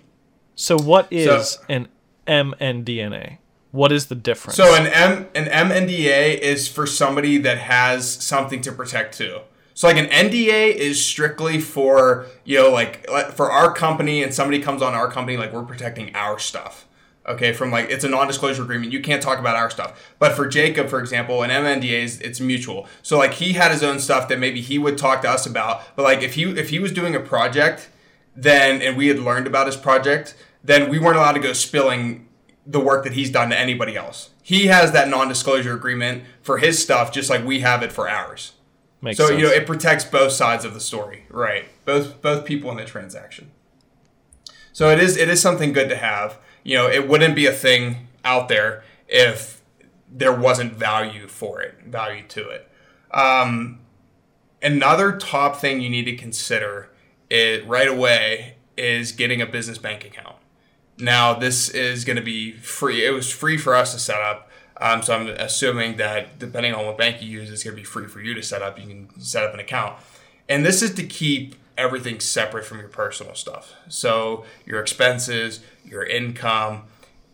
So 0.60 0.78
what 0.78 1.08
is 1.10 1.52
so, 1.52 1.62
an 1.70 1.88
MNDNA? 2.28 3.38
What 3.72 3.94
is 3.94 4.08
the 4.08 4.16
difference? 4.16 4.58
So 4.58 4.76
an 4.76 4.88
M 4.88 5.30
an 5.34 5.46
MNDA 5.46 6.38
is 6.38 6.68
for 6.68 6.86
somebody 6.86 7.38
that 7.38 7.60
has 7.60 8.12
something 8.12 8.62
to 8.64 8.74
protect 8.74 9.18
too. 9.18 9.40
So 9.74 9.88
like 9.88 9.96
an 9.96 10.08
NDA 10.08 10.76
is 10.76 11.04
strictly 11.04 11.62
for 11.62 12.26
you 12.44 12.58
know 12.58 12.72
like 12.72 13.08
for 13.36 13.50
our 13.50 13.74
company 13.74 14.22
and 14.22 14.34
somebody 14.34 14.60
comes 14.60 14.82
on 14.82 14.94
our 14.94 15.10
company 15.10 15.38
like 15.38 15.54
we're 15.54 15.64
protecting 15.64 16.14
our 16.14 16.38
stuff. 16.38 16.86
Okay, 17.26 17.54
from 17.54 17.72
like 17.72 17.90
it's 17.90 18.04
a 18.04 18.10
non-disclosure 18.10 18.64
agreement. 18.64 18.92
You 18.92 19.00
can't 19.00 19.24
talk 19.24 19.40
about 19.40 19.56
our 19.56 19.70
stuff. 19.70 20.14
But 20.20 20.34
for 20.34 20.46
Jacob, 20.46 20.90
for 20.90 21.00
example, 21.00 21.42
an 21.42 21.52
MNDA 21.52 22.04
is 22.04 22.20
it's 22.20 22.42
mutual. 22.42 22.86
So 23.02 23.18
like 23.18 23.36
he 23.36 23.54
had 23.54 23.72
his 23.72 23.82
own 23.82 24.00
stuff 24.00 24.28
that 24.28 24.40
maybe 24.40 24.60
he 24.60 24.78
would 24.78 24.98
talk 24.98 25.22
to 25.22 25.30
us 25.30 25.46
about. 25.46 25.96
But 25.96 26.04
like 26.04 26.22
if 26.22 26.34
he 26.34 26.44
if 26.44 26.70
he 26.70 26.80
was 26.80 26.92
doing 26.92 27.16
a 27.16 27.22
project, 27.22 27.88
then 28.36 28.82
and 28.82 28.98
we 28.98 29.08
had 29.08 29.20
learned 29.20 29.48
about 29.48 29.68
his 29.68 29.78
project, 29.78 30.36
then 30.64 30.90
we 30.90 31.00
weren't 31.00 31.18
allowed 31.18 31.34
to 31.34 31.40
go 31.40 31.54
spilling 31.54 32.28
the 32.66 32.80
work 32.80 33.04
that 33.04 33.14
he's 33.14 33.32
done 33.32 33.50
to 33.50 33.58
anybody 33.58 33.96
else. 33.96 34.30
He 34.44 34.68
has 34.68 34.92
that 34.92 35.08
non-disclosure 35.08 35.74
agreement 35.74 36.24
for 36.42 36.58
his 36.58 36.82
stuff, 36.82 37.12
just 37.12 37.30
like 37.30 37.46
we 37.46 37.62
have 37.62 37.82
it 37.82 37.92
for 37.92 38.10
ours. 38.10 38.54
Makes 39.02 39.18
so 39.18 39.28
sense. 39.28 39.40
you 39.40 39.48
know 39.48 39.52
it 39.52 39.66
protects 39.66 40.04
both 40.04 40.34
sides 40.34 40.66
of 40.66 40.74
the 40.74 40.82
story, 40.82 41.26
right? 41.30 41.66
Both 41.86 42.22
both 42.22 42.46
people 42.46 42.70
in 42.72 42.78
the 42.78 42.86
transaction. 42.86 43.52
So 44.74 44.90
it 44.90 45.00
is 45.00 45.18
it 45.18 45.30
is 45.30 45.42
something 45.42 45.72
good 45.72 45.90
to 45.90 45.96
have. 45.96 46.38
You 46.64 46.76
know, 46.76 46.90
it 46.90 47.08
wouldn't 47.08 47.36
be 47.36 47.46
a 47.46 47.54
thing 47.54 48.08
out 48.26 48.50
there 48.50 48.84
if 49.08 49.62
there 50.12 50.34
wasn't 50.34 50.74
value 50.74 51.28
for 51.28 51.62
it, 51.62 51.76
value 51.86 52.24
to 52.30 52.50
it. 52.50 52.70
Um, 53.12 53.80
another 54.62 55.18
top 55.18 55.58
thing 55.58 55.82
you 55.82 55.90
need 55.90 56.06
to 56.06 56.16
consider 56.16 56.90
it 57.30 57.66
right 57.68 57.88
away 57.88 58.56
is 58.78 59.12
getting 59.12 59.42
a 59.42 59.46
business 59.46 59.78
bank 59.78 60.04
account. 60.04 60.36
Now, 61.00 61.34
this 61.34 61.70
is 61.70 62.04
going 62.04 62.18
to 62.18 62.24
be 62.24 62.52
free. 62.52 63.06
It 63.06 63.12
was 63.12 63.32
free 63.32 63.58
for 63.58 63.74
us 63.74 63.94
to 63.94 64.00
set 64.00 64.22
up. 64.22 64.50
Um, 64.82 65.02
so 65.02 65.14
I'm 65.16 65.28
assuming 65.28 65.98
that 65.98 66.40
depending 66.40 66.74
on 66.74 66.86
what 66.86 66.98
bank 66.98 67.22
you 67.22 67.30
use, 67.30 67.50
it's 67.50 67.64
going 67.64 67.76
to 67.76 67.82
be 67.82 67.86
free 67.86 68.08
for 68.08 68.22
you 68.22 68.34
to 68.34 68.44
set 68.44 68.62
up. 68.62 68.80
You 68.80 68.88
can 68.88 69.20
set 69.20 69.44
up 69.44 69.54
an 69.54 69.60
account. 69.60 69.98
And 70.48 70.66
this 70.66 70.82
is 70.82 70.94
to 70.96 71.04
keep 71.04 71.56
everything 71.78 72.20
separate 72.20 72.66
from 72.66 72.80
your 72.80 72.90
personal 72.90 73.36
stuff. 73.36 73.74
So 73.88 74.46
your 74.66 74.82
expenses, 74.82 75.62
your 75.86 76.04
income, 76.04 76.84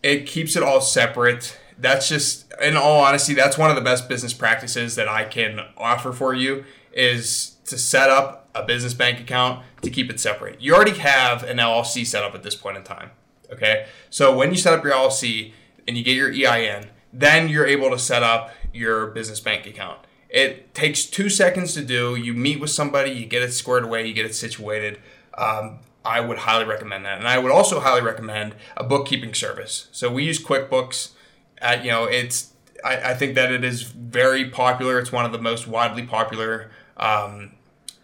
it 0.02 0.26
keeps 0.26 0.56
it 0.56 0.62
all 0.62 0.80
separate. 0.80 1.58
That's 1.78 2.08
just, 2.08 2.52
in 2.62 2.76
all 2.76 3.00
honesty, 3.04 3.34
that's 3.34 3.58
one 3.58 3.70
of 3.70 3.76
the 3.76 3.82
best 3.82 4.08
business 4.08 4.32
practices 4.32 4.94
that 4.94 5.08
I 5.08 5.24
can 5.24 5.60
offer 5.76 6.12
for 6.12 6.34
you 6.34 6.64
is 6.92 7.56
to 7.66 7.76
set 7.76 8.08
up 8.08 8.48
a 8.54 8.64
business 8.64 8.94
bank 8.94 9.20
account 9.20 9.64
to 9.82 9.90
keep 9.90 10.10
it 10.10 10.20
separate. 10.20 10.60
You 10.60 10.74
already 10.74 10.98
have 10.98 11.42
an 11.42 11.58
LLC 11.58 12.06
set 12.06 12.22
up 12.22 12.34
at 12.34 12.42
this 12.42 12.54
point 12.54 12.76
in 12.76 12.84
time. 12.84 13.10
Okay. 13.52 13.86
So 14.10 14.36
when 14.36 14.50
you 14.50 14.56
set 14.56 14.72
up 14.72 14.84
your 14.84 14.92
LLC 14.92 15.52
and 15.86 15.96
you 15.96 16.04
get 16.04 16.16
your 16.16 16.30
EIN, 16.30 16.86
then 17.12 17.48
you're 17.48 17.66
able 17.66 17.90
to 17.90 17.98
set 17.98 18.22
up 18.22 18.50
your 18.72 19.08
business 19.08 19.40
bank 19.40 19.66
account. 19.66 19.98
It 20.28 20.74
takes 20.74 21.04
two 21.04 21.28
seconds 21.28 21.72
to 21.74 21.84
do. 21.84 22.16
You 22.16 22.34
meet 22.34 22.60
with 22.60 22.70
somebody, 22.70 23.10
you 23.10 23.26
get 23.26 23.42
it 23.42 23.52
squared 23.52 23.84
away, 23.84 24.06
you 24.06 24.12
get 24.12 24.26
it 24.26 24.34
situated. 24.34 24.98
Um, 25.38 25.78
I 26.04 26.20
would 26.20 26.38
highly 26.38 26.64
recommend 26.64 27.04
that, 27.04 27.18
and 27.18 27.26
I 27.26 27.38
would 27.38 27.50
also 27.50 27.80
highly 27.80 28.02
recommend 28.02 28.54
a 28.76 28.84
bookkeeping 28.84 29.34
service. 29.34 29.88
So 29.92 30.10
we 30.12 30.24
use 30.24 30.42
QuickBooks. 30.42 31.10
At, 31.58 31.84
you 31.84 31.90
know, 31.90 32.04
it's 32.04 32.52
I, 32.84 33.10
I 33.10 33.14
think 33.14 33.34
that 33.34 33.50
it 33.50 33.64
is 33.64 33.82
very 33.82 34.48
popular. 34.50 34.98
It's 34.98 35.10
one 35.10 35.24
of 35.24 35.32
the 35.32 35.38
most 35.38 35.66
widely 35.66 36.04
popular 36.04 36.70
um, 36.96 37.52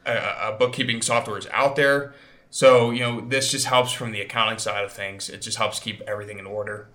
uh, 0.05 0.57
bookkeeping 0.57 1.00
softwares 1.00 1.48
out 1.52 1.76
there. 1.76 2.14
So, 2.55 2.91
you 2.91 3.01
know, 3.01 3.23
this 3.23 3.51
just 3.51 3.65
helps 3.65 3.93
from 3.93 4.12
the 4.12 4.21
accounting 4.21 4.59
side 4.59 4.85
of 4.85 4.93
things. 4.93 5.31
It 5.31 5.41
just 5.41 5.57
helps 5.57 5.81
keep 5.81 6.03
everything 6.03 6.38
in 6.38 6.45
order. 6.47 6.91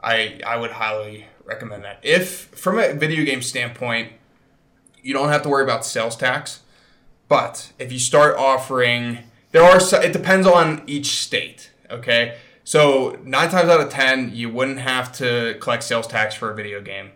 I 0.00 0.40
I 0.46 0.56
would 0.56 0.70
highly 0.70 1.26
recommend 1.44 1.82
that. 1.82 1.98
If 2.04 2.46
from 2.54 2.78
a 2.78 2.94
video 2.94 3.24
game 3.24 3.42
standpoint, 3.42 4.12
you 5.02 5.12
don't 5.12 5.28
have 5.28 5.42
to 5.42 5.48
worry 5.48 5.64
about 5.64 5.84
sales 5.84 6.14
tax, 6.14 6.60
but 7.28 7.72
if 7.80 7.90
you 7.90 7.98
start 7.98 8.36
offering 8.36 9.24
there 9.50 9.64
are 9.64 9.80
it 10.00 10.12
depends 10.12 10.46
on 10.46 10.84
each 10.86 11.18
state, 11.20 11.72
okay? 11.90 12.38
So, 12.62 13.18
9 13.24 13.50
times 13.50 13.68
out 13.68 13.80
of 13.80 13.90
10, 13.90 14.30
you 14.32 14.48
wouldn't 14.48 14.78
have 14.78 15.10
to 15.14 15.56
collect 15.60 15.82
sales 15.82 16.06
tax 16.06 16.36
for 16.36 16.52
a 16.52 16.54
video 16.54 16.80
game. 16.80 17.10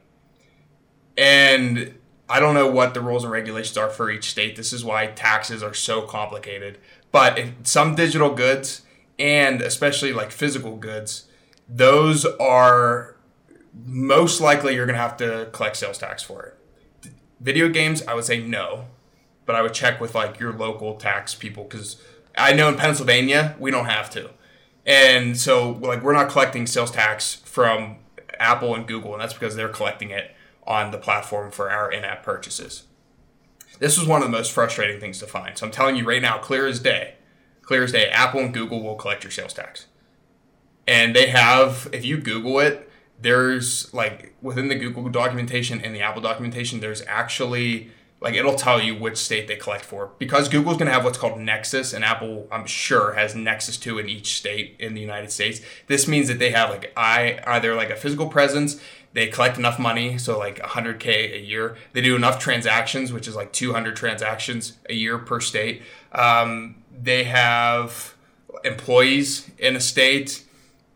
And 1.16 1.94
I 2.28 2.40
don't 2.40 2.54
know 2.54 2.68
what 2.68 2.92
the 2.92 3.00
rules 3.00 3.22
and 3.22 3.32
regulations 3.32 3.76
are 3.76 3.88
for 3.88 4.10
each 4.10 4.30
state. 4.30 4.56
This 4.56 4.72
is 4.72 4.84
why 4.84 5.06
taxes 5.06 5.62
are 5.62 5.74
so 5.74 6.02
complicated. 6.02 6.78
But 7.14 7.38
some 7.62 7.94
digital 7.94 8.34
goods 8.34 8.82
and 9.20 9.62
especially 9.62 10.12
like 10.12 10.32
physical 10.32 10.74
goods, 10.74 11.28
those 11.68 12.24
are 12.24 13.14
most 13.86 14.40
likely 14.40 14.74
you're 14.74 14.84
going 14.84 14.96
to 14.96 15.00
have 15.00 15.16
to 15.18 15.48
collect 15.52 15.76
sales 15.76 15.96
tax 15.96 16.24
for 16.24 16.42
it. 16.44 17.12
Video 17.38 17.68
games, 17.68 18.02
I 18.02 18.14
would 18.14 18.24
say 18.24 18.40
no, 18.42 18.86
but 19.46 19.54
I 19.54 19.62
would 19.62 19.74
check 19.74 20.00
with 20.00 20.16
like 20.16 20.40
your 20.40 20.52
local 20.52 20.96
tax 20.96 21.36
people 21.36 21.62
because 21.62 22.02
I 22.36 22.52
know 22.52 22.68
in 22.68 22.74
Pennsylvania 22.74 23.54
we 23.60 23.70
don't 23.70 23.86
have 23.86 24.10
to, 24.10 24.30
and 24.84 25.38
so 25.38 25.70
like 25.70 26.02
we're 26.02 26.14
not 26.14 26.28
collecting 26.28 26.66
sales 26.66 26.90
tax 26.90 27.34
from 27.34 27.98
Apple 28.40 28.74
and 28.74 28.88
Google, 28.88 29.12
and 29.12 29.22
that's 29.22 29.34
because 29.34 29.54
they're 29.54 29.68
collecting 29.68 30.10
it 30.10 30.34
on 30.66 30.90
the 30.90 30.98
platform 30.98 31.52
for 31.52 31.70
our 31.70 31.92
in-app 31.92 32.24
purchases. 32.24 32.88
This 33.78 33.98
was 33.98 34.06
one 34.06 34.22
of 34.22 34.28
the 34.28 34.36
most 34.36 34.52
frustrating 34.52 35.00
things 35.00 35.18
to 35.18 35.26
find. 35.26 35.56
So 35.58 35.66
I'm 35.66 35.72
telling 35.72 35.96
you 35.96 36.04
right 36.04 36.22
now, 36.22 36.38
clear 36.38 36.66
as 36.66 36.80
day, 36.80 37.14
clear 37.62 37.84
as 37.84 37.92
day, 37.92 38.08
Apple 38.08 38.40
and 38.40 38.54
Google 38.54 38.82
will 38.82 38.94
collect 38.94 39.24
your 39.24 39.30
sales 39.30 39.52
tax. 39.52 39.86
And 40.86 41.14
they 41.16 41.28
have, 41.28 41.88
if 41.92 42.04
you 42.04 42.18
Google 42.18 42.60
it, 42.60 42.90
there's 43.20 43.92
like 43.94 44.34
within 44.42 44.68
the 44.68 44.74
Google 44.74 45.08
documentation 45.08 45.80
and 45.80 45.94
the 45.94 46.00
Apple 46.00 46.22
documentation, 46.22 46.80
there's 46.80 47.02
actually 47.06 47.90
like 48.24 48.34
it'll 48.34 48.56
tell 48.56 48.82
you 48.82 48.96
which 48.96 49.16
state 49.16 49.46
they 49.46 49.54
collect 49.54 49.84
for 49.84 50.10
because 50.18 50.48
Google's 50.48 50.76
going 50.76 50.86
to 50.86 50.92
have 50.92 51.04
what's 51.04 51.18
called 51.18 51.38
Nexus, 51.38 51.92
and 51.92 52.04
Apple, 52.04 52.48
I'm 52.50 52.66
sure, 52.66 53.12
has 53.12 53.36
Nexus 53.36 53.76
2 53.76 54.00
in 54.00 54.08
each 54.08 54.36
state 54.36 54.74
in 54.80 54.94
the 54.94 55.00
United 55.00 55.30
States. 55.30 55.60
This 55.86 56.08
means 56.08 56.26
that 56.26 56.40
they 56.40 56.50
have 56.50 56.70
like 56.70 56.92
I 56.96 57.38
either 57.46 57.76
like 57.76 57.90
a 57.90 57.96
physical 57.96 58.26
presence 58.26 58.80
they 59.14 59.28
collect 59.28 59.56
enough 59.56 59.78
money, 59.78 60.18
so 60.18 60.36
like 60.36 60.58
100k 60.58 61.34
a 61.34 61.38
year. 61.38 61.76
They 61.92 62.00
do 62.00 62.16
enough 62.16 62.40
transactions, 62.40 63.12
which 63.12 63.28
is 63.28 63.36
like 63.36 63.52
200 63.52 63.94
transactions 63.94 64.76
a 64.90 64.94
year 64.94 65.18
per 65.18 65.40
state. 65.40 65.82
Um, 66.10 66.82
they 66.92 67.22
have 67.22 68.16
employees 68.64 69.48
in 69.56 69.76
a 69.76 69.80
state. 69.80 70.44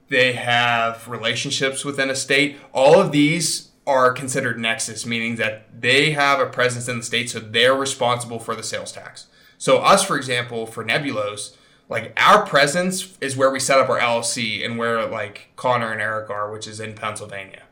They 0.09 0.33
have 0.33 1.07
relationships 1.07 1.85
within 1.85 2.11
a 2.11 2.17
state. 2.17 2.57
All 2.73 3.01
of 3.01 3.13
these 3.13 3.68
are 3.89 4.13
considered 4.13 4.61
nexus, 4.61 5.07
meaning 5.07 5.37
that 5.37 5.81
they 5.81 6.11
have 6.11 6.39
a 6.39 6.47
presence 6.47 6.89
in 6.89 6.99
the 6.99 7.03
state, 7.03 7.31
so 7.31 7.41
they're 7.41 7.75
responsible 7.75 8.39
for 8.39 8.55
the 8.55 8.63
sales 8.63 8.93
tax. 8.93 9.27
So 9.57 9.79
us, 9.79 10.05
for 10.05 10.17
example, 10.17 10.67
for 10.67 10.85
Nebulos, 10.85 11.57
like 11.89 12.13
our 12.21 12.45
presence 12.45 13.17
is 13.23 13.35
where 13.35 13.51
we 13.51 13.59
set 13.59 13.79
up 13.79 13.89
our 13.89 13.99
LLC 13.99 14.63
and 14.63 14.77
where 14.77 15.07
like 15.07 15.49
Connor 15.57 15.91
and 15.91 16.03
Eric 16.03 16.29
are, 16.29 16.53
which 16.53 16.69
is 16.69 16.81
in 16.81 16.93
Pennsylvania. 16.93 17.63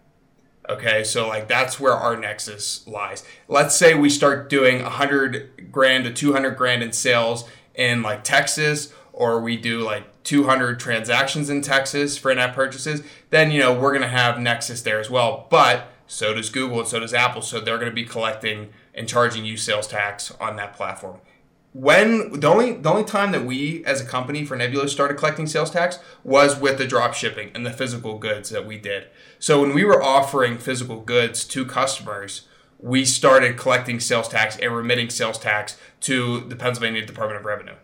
Okay, 0.71 1.05
so 1.05 1.29
like 1.29 1.49
that's 1.49 1.79
where 1.79 1.93
our 1.93 2.17
nexus 2.17 2.87
lies. 2.89 3.23
Let's 3.47 3.77
say 3.77 3.95
we 3.95 4.09
start 4.09 4.49
doing 4.49 4.83
100 4.83 5.71
grand 5.71 6.05
to 6.05 6.13
200 6.13 6.53
grand 6.53 6.83
in 6.83 6.93
sales 6.93 7.47
in 7.75 8.01
like 8.01 8.25
Texas, 8.25 8.93
or 9.13 9.39
we 9.39 9.59
do 9.59 9.81
like 9.81 10.23
200 10.25 10.81
transactions 10.81 11.51
in 11.51 11.61
Texas 11.61 12.17
for 12.17 12.31
in-app 12.31 12.55
purchases, 12.55 13.03
then 13.29 13.51
you 13.51 13.61
know 13.61 13.79
we're 13.79 13.93
gonna 13.93 14.09
have 14.09 14.41
Nexus 14.41 14.81
there 14.81 14.99
as 14.99 15.11
well. 15.11 15.47
But 15.51 15.89
so 16.07 16.35
does 16.35 16.51
Google 16.51 16.81
and 16.81 16.89
so 16.89 17.01
does 17.01 17.15
Apple, 17.15 17.43
so 17.43 17.61
they're 17.61 17.79
gonna 17.79 17.91
be 17.91 18.05
collecting 18.05 18.71
and 18.95 19.09
charging 19.09 19.45
you 19.45 19.57
sales 19.57 19.87
tax 19.87 20.31
on 20.41 20.57
that 20.57 20.75
platform 20.75 21.21
when 21.79 22.41
the 22.41 22.47
only 22.47 22.73
the 22.73 22.89
only 22.89 23.05
time 23.05 23.33
that 23.33 23.45
we 23.45 23.85
as 23.85 24.01
a 24.01 24.05
company 24.05 24.47
for 24.47 24.57
Nebula 24.57 24.89
started 24.89 25.19
collecting 25.19 25.47
sales 25.47 25.71
tax 25.71 25.99
was 26.25 26.59
with 26.59 26.79
the 26.79 26.87
drop 26.87 27.13
shipping 27.13 27.51
and 27.55 27.67
the 27.67 27.71
physical 27.71 28.19
goods 28.19 28.49
that 28.49 28.67
we 28.67 28.79
did. 28.79 29.09
So 29.39 29.61
when 29.61 29.75
we 29.75 29.85
were 29.85 30.03
offering 30.03 30.57
physical 30.57 31.01
goods 31.01 31.45
to 31.45 31.67
customers, 31.67 32.49
we 32.79 33.05
started 33.05 33.59
collecting 33.59 34.01
sales 34.01 34.29
tax 34.29 34.57
and 34.57 34.75
remitting 34.75 35.11
sales 35.11 35.39
tax 35.39 35.77
to 36.03 36.41
the 36.41 36.57
Pennsylvania 36.57 37.05
Department 37.05 37.41
of 37.41 37.45
Revenue. 37.45 37.75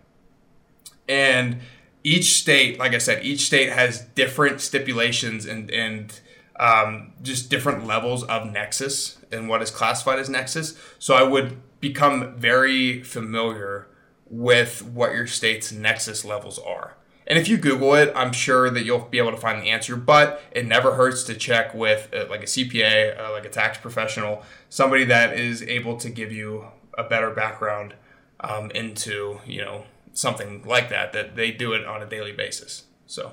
And 1.06 1.60
each 2.02 2.38
state, 2.38 2.78
like 2.78 2.94
I 2.94 2.98
said, 2.98 3.22
each 3.22 3.40
state 3.40 3.70
has 3.70 4.00
different 4.00 4.62
stipulations 4.62 5.44
and 5.44 5.70
and 5.70 6.18
um, 6.62 7.12
just 7.22 7.50
different 7.50 7.88
levels 7.88 8.22
of 8.22 8.50
nexus 8.52 9.18
and 9.32 9.48
what 9.48 9.60
is 9.62 9.70
classified 9.70 10.20
as 10.20 10.28
nexus. 10.28 10.78
So 11.00 11.14
I 11.14 11.24
would 11.24 11.60
become 11.80 12.36
very 12.36 13.02
familiar 13.02 13.88
with 14.30 14.80
what 14.84 15.12
your 15.12 15.26
state's 15.26 15.72
nexus 15.72 16.24
levels 16.24 16.60
are. 16.60 16.96
And 17.26 17.36
if 17.36 17.48
you 17.48 17.56
Google 17.56 17.94
it, 17.94 18.12
I'm 18.14 18.32
sure 18.32 18.70
that 18.70 18.84
you'll 18.84 19.00
be 19.06 19.18
able 19.18 19.32
to 19.32 19.36
find 19.36 19.60
the 19.60 19.70
answer. 19.70 19.96
But 19.96 20.40
it 20.52 20.64
never 20.64 20.94
hurts 20.94 21.24
to 21.24 21.34
check 21.34 21.74
with 21.74 22.08
uh, 22.14 22.26
like 22.30 22.42
a 22.42 22.46
CPA, 22.46 23.20
uh, 23.20 23.32
like 23.32 23.44
a 23.44 23.50
tax 23.50 23.78
professional, 23.78 24.44
somebody 24.68 25.04
that 25.04 25.36
is 25.36 25.62
able 25.64 25.96
to 25.96 26.10
give 26.10 26.30
you 26.30 26.66
a 26.96 27.02
better 27.02 27.30
background 27.30 27.94
um, 28.40 28.70
into 28.72 29.40
you 29.46 29.60
know 29.60 29.84
something 30.12 30.62
like 30.64 30.90
that. 30.90 31.12
That 31.12 31.34
they 31.34 31.50
do 31.50 31.72
it 31.72 31.84
on 31.86 32.02
a 32.02 32.06
daily 32.06 32.32
basis. 32.32 32.84
So 33.06 33.32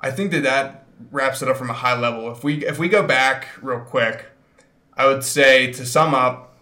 I 0.00 0.10
think 0.10 0.30
that 0.32 0.42
that 0.42 0.86
wraps 1.10 1.42
it 1.42 1.48
up 1.48 1.56
from 1.56 1.70
a 1.70 1.74
high 1.74 1.98
level. 1.98 2.30
If 2.30 2.44
we 2.44 2.64
if 2.66 2.78
we 2.78 2.88
go 2.88 3.02
back 3.02 3.48
real 3.60 3.80
quick, 3.80 4.26
I 4.96 5.06
would 5.06 5.24
say 5.24 5.72
to 5.72 5.86
sum 5.86 6.14
up, 6.14 6.56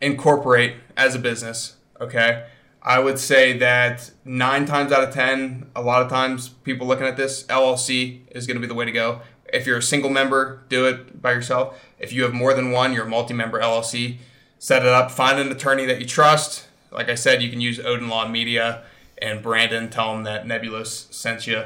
incorporate 0.00 0.76
as 0.96 1.14
a 1.14 1.18
business. 1.18 1.76
Okay, 2.00 2.46
I 2.82 2.98
would 2.98 3.18
say 3.18 3.56
that 3.58 4.10
nine 4.24 4.66
times 4.66 4.92
out 4.92 5.04
of 5.04 5.14
ten, 5.14 5.70
a 5.76 5.82
lot 5.82 6.02
of 6.02 6.08
times 6.08 6.48
people 6.48 6.86
looking 6.86 7.06
at 7.06 7.16
this 7.16 7.44
LLC 7.44 8.20
is 8.30 8.46
going 8.46 8.56
to 8.56 8.60
be 8.60 8.66
the 8.66 8.74
way 8.74 8.84
to 8.84 8.92
go. 8.92 9.20
If 9.52 9.66
you're 9.66 9.78
a 9.78 9.82
single 9.82 10.10
member, 10.10 10.62
do 10.68 10.86
it 10.86 11.20
by 11.20 11.32
yourself. 11.32 11.78
If 11.98 12.12
you 12.12 12.22
have 12.22 12.32
more 12.32 12.54
than 12.54 12.70
one, 12.70 12.92
you're 12.92 13.04
a 13.04 13.08
multi-member 13.08 13.60
LLC. 13.60 14.18
Set 14.58 14.82
it 14.82 14.88
up. 14.88 15.10
Find 15.10 15.38
an 15.38 15.52
attorney 15.52 15.84
that 15.86 16.00
you 16.00 16.06
trust. 16.06 16.66
Like 16.90 17.08
I 17.08 17.14
said, 17.14 17.42
you 17.42 17.50
can 17.50 17.60
use 17.60 17.78
Odin 17.78 18.08
Law 18.08 18.26
Media 18.28 18.82
and 19.20 19.42
Brandon. 19.42 19.90
Tell 19.90 20.14
them 20.14 20.24
that 20.24 20.46
Nebulos 20.46 21.12
sent 21.12 21.46
you. 21.46 21.64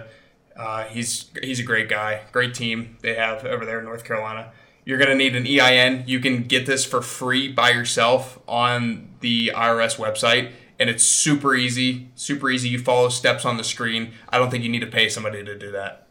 Uh, 0.58 0.84
he's 0.84 1.30
he's 1.42 1.60
a 1.60 1.62
great 1.62 1.88
guy, 1.88 2.22
great 2.32 2.54
team 2.54 2.96
they 3.02 3.14
have 3.14 3.44
over 3.44 3.64
there 3.64 3.78
in 3.78 3.84
North 3.84 4.04
Carolina. 4.04 4.52
You're 4.84 4.98
going 4.98 5.10
to 5.10 5.16
need 5.16 5.34
an 5.34 5.46
EIN. 5.46 6.04
You 6.06 6.20
can 6.20 6.44
get 6.44 6.64
this 6.64 6.84
for 6.84 7.02
free 7.02 7.50
by 7.50 7.70
yourself 7.70 8.38
on 8.46 9.16
the 9.18 9.50
IRS 9.52 9.96
website, 9.96 10.52
and 10.78 10.88
it's 10.88 11.02
super 11.02 11.56
easy. 11.56 12.10
Super 12.14 12.48
easy. 12.50 12.68
You 12.68 12.78
follow 12.78 13.08
steps 13.08 13.44
on 13.44 13.56
the 13.56 13.64
screen. 13.64 14.12
I 14.28 14.38
don't 14.38 14.48
think 14.48 14.62
you 14.62 14.70
need 14.70 14.80
to 14.80 14.86
pay 14.86 15.08
somebody 15.08 15.44
to 15.44 15.58
do 15.58 15.72
that. 15.72 16.06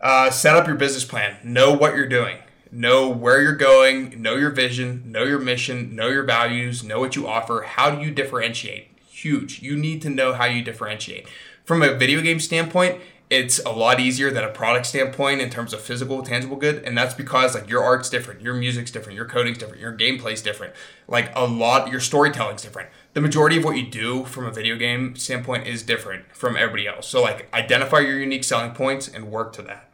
Uh, 0.00 0.30
set 0.30 0.56
up 0.56 0.66
your 0.66 0.76
business 0.76 1.04
plan. 1.04 1.36
Know 1.44 1.72
what 1.72 1.94
you're 1.94 2.08
doing. 2.08 2.38
Know 2.72 3.08
where 3.08 3.40
you're 3.40 3.54
going. 3.54 4.20
Know 4.20 4.34
your 4.34 4.50
vision. 4.50 5.10
Know 5.10 5.22
your 5.22 5.38
mission. 5.38 5.94
Know 5.94 6.08
your 6.08 6.24
values. 6.24 6.82
Know 6.82 6.98
what 6.98 7.16
you 7.16 7.28
offer. 7.28 7.62
How 7.62 7.92
do 7.92 8.04
you 8.04 8.10
differentiate? 8.10 8.88
Huge. 9.08 9.62
You 9.62 9.76
need 9.76 10.02
to 10.02 10.10
know 10.10 10.34
how 10.34 10.44
you 10.44 10.62
differentiate. 10.62 11.28
From 11.64 11.82
a 11.82 11.94
video 11.94 12.20
game 12.22 12.40
standpoint, 12.40 13.00
it's 13.30 13.58
a 13.58 13.70
lot 13.70 14.00
easier 14.00 14.30
than 14.30 14.42
a 14.42 14.48
product 14.48 14.86
standpoint 14.86 15.40
in 15.40 15.50
terms 15.50 15.74
of 15.74 15.80
physical 15.80 16.22
tangible 16.22 16.56
good 16.56 16.82
and 16.84 16.96
that's 16.96 17.14
because 17.14 17.54
like 17.54 17.68
your 17.68 17.82
art's 17.82 18.08
different 18.08 18.40
your 18.40 18.54
music's 18.54 18.90
different 18.90 19.16
your 19.16 19.26
coding's 19.26 19.58
different 19.58 19.80
your 19.80 19.92
gameplay's 19.92 20.42
different. 20.42 20.72
Like 21.06 21.30
a 21.34 21.46
lot 21.46 21.90
your 21.90 22.00
storytelling's 22.00 22.62
different. 22.62 22.88
The 23.12 23.20
majority 23.20 23.58
of 23.58 23.64
what 23.64 23.76
you 23.76 23.86
do 23.86 24.24
from 24.24 24.46
a 24.46 24.50
video 24.50 24.76
game 24.76 25.16
standpoint 25.16 25.66
is 25.66 25.82
different 25.82 26.34
from 26.34 26.56
everybody 26.56 26.86
else. 26.86 27.06
So 27.06 27.20
like 27.20 27.52
identify 27.54 28.00
your 28.00 28.18
unique 28.18 28.44
selling 28.44 28.72
points 28.72 29.08
and 29.08 29.30
work 29.30 29.52
to 29.54 29.62
that. 29.62 29.90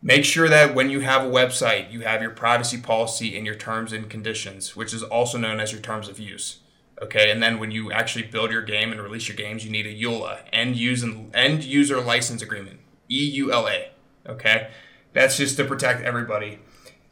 Make 0.00 0.24
sure 0.24 0.48
that 0.50 0.74
when 0.74 0.90
you 0.90 1.00
have 1.00 1.24
a 1.24 1.30
website 1.30 1.90
you 1.90 2.00
have 2.00 2.22
your 2.22 2.30
privacy 2.30 2.78
policy 2.78 3.36
and 3.36 3.44
your 3.44 3.56
terms 3.56 3.92
and 3.92 4.08
conditions 4.08 4.76
which 4.76 4.94
is 4.94 5.02
also 5.02 5.38
known 5.38 5.58
as 5.58 5.72
your 5.72 5.80
terms 5.80 6.08
of 6.08 6.20
use 6.20 6.58
Okay, 7.02 7.30
and 7.30 7.42
then 7.42 7.58
when 7.58 7.70
you 7.70 7.90
actually 7.90 8.24
build 8.24 8.52
your 8.52 8.62
game 8.62 8.92
and 8.92 9.00
release 9.02 9.28
your 9.28 9.36
games, 9.36 9.64
you 9.64 9.70
need 9.70 9.86
a 9.86 9.94
EULA, 9.94 10.40
end 10.52 10.76
user 10.76 11.12
end 11.34 11.64
user 11.64 12.00
license 12.00 12.40
agreement, 12.40 12.80
EULA. 13.10 13.88
Okay, 14.26 14.70
that's 15.12 15.36
just 15.36 15.56
to 15.56 15.64
protect 15.64 16.02
everybody. 16.02 16.60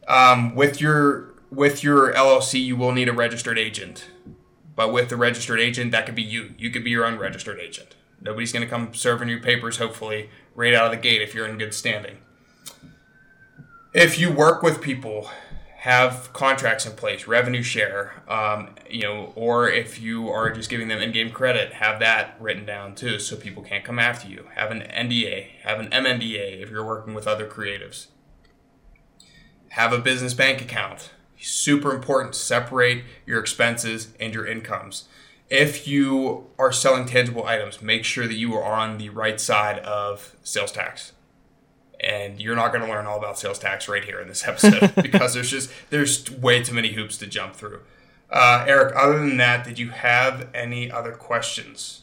Um, 0.07 0.55
with 0.55 0.79
your 0.79 1.33
with 1.51 1.83
your 1.83 2.13
LLC, 2.13 2.63
you 2.63 2.75
will 2.75 2.91
need 2.91 3.09
a 3.09 3.13
registered 3.13 3.59
agent, 3.59 4.09
but 4.75 4.91
with 4.91 5.09
the 5.09 5.17
registered 5.17 5.59
agent, 5.59 5.91
that 5.91 6.05
could 6.05 6.15
be 6.15 6.23
you. 6.23 6.55
You 6.57 6.69
could 6.69 6.83
be 6.83 6.89
your 6.89 7.05
unregistered 7.05 7.59
agent. 7.59 7.95
Nobody's 8.21 8.53
going 8.53 8.63
to 8.63 8.69
come 8.69 8.93
serving 8.93 9.27
you 9.27 9.39
papers, 9.39 9.77
hopefully, 9.77 10.29
right 10.55 10.73
out 10.73 10.85
of 10.85 10.91
the 10.91 10.97
gate 10.97 11.21
if 11.21 11.35
you're 11.35 11.47
in 11.47 11.57
good 11.57 11.73
standing. 11.73 12.17
If 13.93 14.17
you 14.17 14.31
work 14.31 14.63
with 14.63 14.81
people, 14.81 15.29
have 15.83 16.31
contracts 16.31 16.85
in 16.85 16.93
place, 16.93 17.27
revenue 17.27 17.61
share, 17.61 18.23
um, 18.29 18.69
you 18.89 19.01
know, 19.01 19.33
or 19.35 19.67
if 19.67 20.01
you 20.01 20.29
are 20.29 20.49
just 20.49 20.69
giving 20.69 20.87
them 20.87 21.01
in-game 21.01 21.29
credit, 21.29 21.73
have 21.73 21.99
that 21.99 22.37
written 22.39 22.65
down 22.65 22.95
too, 22.95 23.19
so 23.19 23.35
people 23.35 23.61
can't 23.61 23.83
come 23.83 23.99
after 23.99 24.29
you. 24.29 24.47
Have 24.55 24.71
an 24.71 24.79
NDA, 24.79 25.59
have 25.63 25.81
an 25.81 25.89
MNDA 25.89 26.61
if 26.61 26.69
you're 26.69 26.85
working 26.85 27.13
with 27.13 27.27
other 27.27 27.45
creatives. 27.45 28.07
Have 29.71 29.91
a 29.91 29.97
business 29.97 30.33
bank 30.33 30.61
account. 30.61 31.11
Super 31.37 31.93
important. 31.93 32.33
Separate 32.33 33.03
your 33.25 33.41
expenses 33.41 34.13
and 34.21 34.33
your 34.33 34.45
incomes. 34.45 35.09
If 35.49 35.85
you 35.85 36.47
are 36.57 36.71
selling 36.71 37.05
tangible 37.05 37.45
items, 37.45 37.81
make 37.81 38.05
sure 38.05 38.25
that 38.25 38.35
you 38.35 38.53
are 38.53 38.63
on 38.63 38.99
the 38.99 39.09
right 39.09 39.39
side 39.41 39.79
of 39.79 40.37
sales 40.43 40.71
tax 40.71 41.11
and 42.03 42.41
you're 42.41 42.55
not 42.55 42.71
going 42.73 42.83
to 42.83 42.89
learn 42.89 43.05
all 43.05 43.17
about 43.17 43.37
sales 43.37 43.59
tax 43.59 43.87
right 43.87 44.03
here 44.03 44.19
in 44.19 44.27
this 44.27 44.47
episode 44.47 44.93
because 45.01 45.33
there's 45.33 45.49
just 45.49 45.71
there's 45.89 46.29
way 46.29 46.63
too 46.63 46.73
many 46.73 46.93
hoops 46.93 47.17
to 47.17 47.27
jump 47.27 47.55
through. 47.55 47.81
Uh, 48.29 48.65
Eric, 48.67 48.95
other 48.95 49.19
than 49.19 49.37
that, 49.37 49.63
did 49.63 49.77
you 49.77 49.89
have 49.89 50.49
any 50.53 50.91
other 50.91 51.11
questions? 51.11 52.01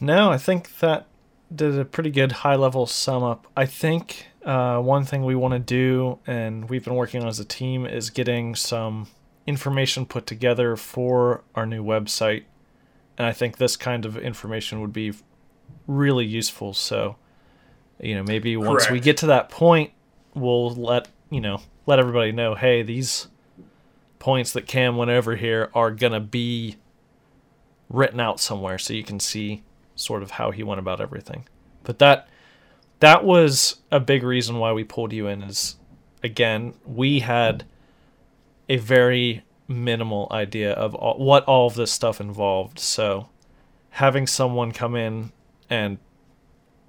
No, 0.00 0.30
I 0.30 0.38
think 0.38 0.78
that 0.78 1.06
did 1.54 1.78
a 1.78 1.84
pretty 1.84 2.10
good 2.10 2.32
high 2.32 2.56
level 2.56 2.86
sum 2.86 3.22
up. 3.22 3.46
I 3.56 3.66
think 3.66 4.26
uh, 4.44 4.78
one 4.80 5.04
thing 5.04 5.24
we 5.24 5.34
want 5.34 5.52
to 5.52 5.58
do, 5.58 6.18
and 6.26 6.68
we've 6.68 6.84
been 6.84 6.94
working 6.94 7.22
on 7.22 7.28
as 7.28 7.38
a 7.38 7.44
team, 7.44 7.86
is 7.86 8.10
getting 8.10 8.54
some 8.54 9.08
information 9.46 10.06
put 10.06 10.26
together 10.26 10.76
for 10.76 11.44
our 11.54 11.66
new 11.66 11.84
website. 11.84 12.44
And 13.18 13.26
I 13.26 13.32
think 13.32 13.58
this 13.58 13.76
kind 13.76 14.04
of 14.04 14.16
information 14.16 14.80
would 14.80 14.92
be 14.92 15.12
really 15.86 16.26
useful. 16.26 16.74
So 16.74 17.16
you 18.00 18.14
know 18.14 18.22
maybe 18.22 18.56
once 18.56 18.84
Correct. 18.84 18.92
we 18.92 19.00
get 19.00 19.16
to 19.18 19.26
that 19.26 19.48
point 19.48 19.92
we'll 20.34 20.70
let 20.70 21.08
you 21.30 21.40
know 21.40 21.60
let 21.86 21.98
everybody 21.98 22.32
know 22.32 22.54
hey 22.54 22.82
these 22.82 23.28
points 24.18 24.52
that 24.52 24.66
cam 24.66 24.96
went 24.96 25.10
over 25.10 25.36
here 25.36 25.70
are 25.74 25.90
gonna 25.90 26.20
be 26.20 26.76
written 27.88 28.20
out 28.20 28.40
somewhere 28.40 28.78
so 28.78 28.92
you 28.92 29.04
can 29.04 29.20
see 29.20 29.62
sort 29.94 30.22
of 30.22 30.32
how 30.32 30.50
he 30.50 30.62
went 30.62 30.78
about 30.78 31.00
everything 31.00 31.46
but 31.84 31.98
that 31.98 32.28
that 33.00 33.24
was 33.24 33.76
a 33.90 34.00
big 34.00 34.22
reason 34.22 34.58
why 34.58 34.72
we 34.72 34.84
pulled 34.84 35.12
you 35.12 35.26
in 35.26 35.42
is 35.42 35.76
again 36.22 36.74
we 36.84 37.20
had 37.20 37.64
a 38.68 38.76
very 38.76 39.42
minimal 39.68 40.28
idea 40.30 40.72
of 40.72 40.94
all, 40.94 41.18
what 41.18 41.44
all 41.44 41.66
of 41.66 41.74
this 41.74 41.92
stuff 41.92 42.20
involved 42.20 42.78
so 42.78 43.28
having 43.90 44.26
someone 44.26 44.72
come 44.72 44.94
in 44.94 45.32
and 45.70 45.98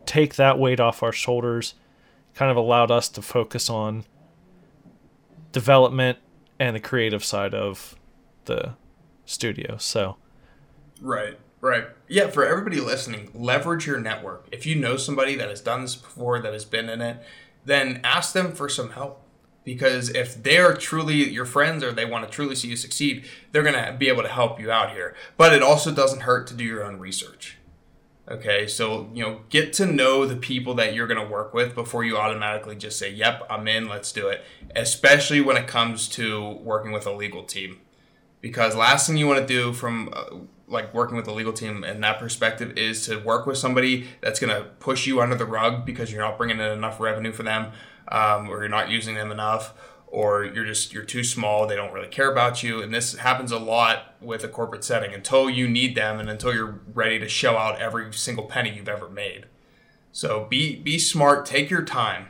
take 0.07 0.35
that 0.35 0.57
weight 0.57 0.79
off 0.79 1.03
our 1.03 1.11
shoulders 1.11 1.75
kind 2.33 2.51
of 2.51 2.57
allowed 2.57 2.91
us 2.91 3.09
to 3.09 3.21
focus 3.21 3.69
on 3.69 4.05
development 5.51 6.19
and 6.59 6.75
the 6.75 6.79
creative 6.79 7.23
side 7.23 7.53
of 7.53 7.95
the 8.45 8.73
studio. 9.25 9.77
So, 9.77 10.17
right, 11.01 11.37
right. 11.61 11.87
Yeah, 12.07 12.27
for 12.27 12.45
everybody 12.45 12.79
listening, 12.79 13.31
leverage 13.33 13.87
your 13.87 13.99
network. 13.99 14.47
If 14.51 14.65
you 14.65 14.75
know 14.75 14.97
somebody 14.97 15.35
that 15.35 15.49
has 15.49 15.61
done 15.61 15.81
this 15.81 15.95
before, 15.95 16.39
that 16.39 16.53
has 16.53 16.65
been 16.65 16.89
in 16.89 17.01
it, 17.01 17.23
then 17.65 18.01
ask 18.03 18.33
them 18.33 18.51
for 18.51 18.69
some 18.69 18.91
help. 18.91 19.23
Because 19.63 20.09
if 20.09 20.41
they 20.41 20.59
are 20.59 20.73
truly 20.73 21.29
your 21.29 21.43
friends 21.43 21.83
or 21.83 21.91
they 21.91 22.05
want 22.05 22.23
to 22.23 22.31
truly 22.31 22.55
see 22.55 22.69
you 22.69 22.77
succeed, 22.77 23.25
they're 23.51 23.63
going 23.63 23.73
to 23.73 23.97
be 23.97 24.07
able 24.07 24.23
to 24.23 24.29
help 24.29 24.61
you 24.61 24.71
out 24.71 24.91
here. 24.91 25.13
But 25.35 25.51
it 25.51 25.61
also 25.61 25.93
doesn't 25.93 26.21
hurt 26.21 26.47
to 26.47 26.53
do 26.53 26.63
your 26.63 26.85
own 26.85 26.99
research 26.99 27.56
Okay, 28.29 28.67
so 28.67 29.09
you 29.13 29.23
know, 29.23 29.41
get 29.49 29.71
to 29.73 29.85
know 29.85 30.25
the 30.25 30.35
people 30.35 30.73
that 30.75 30.93
you're 30.93 31.07
going 31.07 31.23
to 31.23 31.31
work 31.31 31.53
with 31.53 31.73
before 31.73 32.03
you 32.03 32.17
automatically 32.17 32.75
just 32.75 32.99
say, 32.99 33.09
"Yep, 33.09 33.47
I'm 33.49 33.67
in, 33.69 33.87
let's 33.87 34.11
do 34.11 34.27
it." 34.27 34.43
Especially 34.75 35.39
when 35.39 35.55
it 35.55 35.65
comes 35.67 36.09
to 36.09 36.49
working 36.61 36.91
with 36.91 37.07
a 37.07 37.11
legal 37.11 37.43
team, 37.43 37.79
because 38.41 38.75
last 38.75 39.07
thing 39.07 39.15
you 39.15 39.27
want 39.27 39.39
to 39.39 39.45
do 39.47 39.71
from 39.71 40.09
uh, 40.11 40.25
like 40.67 40.93
working 40.93 41.15
with 41.15 41.27
a 41.27 41.31
legal 41.31 41.53
team 41.53 41.85
in 41.85 42.01
that 42.01 42.19
perspective 42.19 42.77
is 42.77 43.05
to 43.07 43.17
work 43.19 43.45
with 43.45 43.57
somebody 43.57 44.07
that's 44.19 44.41
going 44.41 44.53
to 44.53 44.69
push 44.79 45.07
you 45.07 45.21
under 45.21 45.35
the 45.35 45.45
rug 45.45 45.85
because 45.85 46.11
you're 46.11 46.21
not 46.21 46.37
bringing 46.37 46.59
in 46.59 46.71
enough 46.71 46.99
revenue 46.99 47.31
for 47.31 47.43
them, 47.43 47.71
um, 48.09 48.49
or 48.49 48.59
you're 48.59 48.67
not 48.67 48.89
using 48.89 49.15
them 49.15 49.31
enough, 49.31 49.73
or 50.07 50.45
you're 50.45 50.65
just 50.65 50.93
you're 50.93 51.03
too 51.03 51.23
small 51.23 51.67
they 51.67 51.75
don't 51.75 51.93
really 51.93 52.07
care 52.07 52.31
about 52.31 52.63
you. 52.63 52.81
And 52.81 52.93
this 52.93 53.15
happens 53.17 53.51
a 53.51 53.59
lot 53.59 54.15
with 54.21 54.43
a 54.43 54.47
corporate 54.47 54.83
setting. 54.83 55.13
Until 55.13 55.49
you 55.49 55.67
need 55.67 55.95
them 55.95 56.19
and 56.19 56.29
until 56.29 56.53
you're 56.53 56.79
ready 56.93 57.19
to 57.19 57.27
show 57.27 57.57
out 57.57 57.79
every 57.79 58.11
single 58.13 58.45
penny 58.45 58.73
you've 58.75 58.89
ever 58.89 59.09
made. 59.09 59.45
So 60.11 60.47
be 60.49 60.75
be 60.77 60.97
smart. 60.97 61.45
Take 61.45 61.69
your 61.69 61.83
time. 61.83 62.27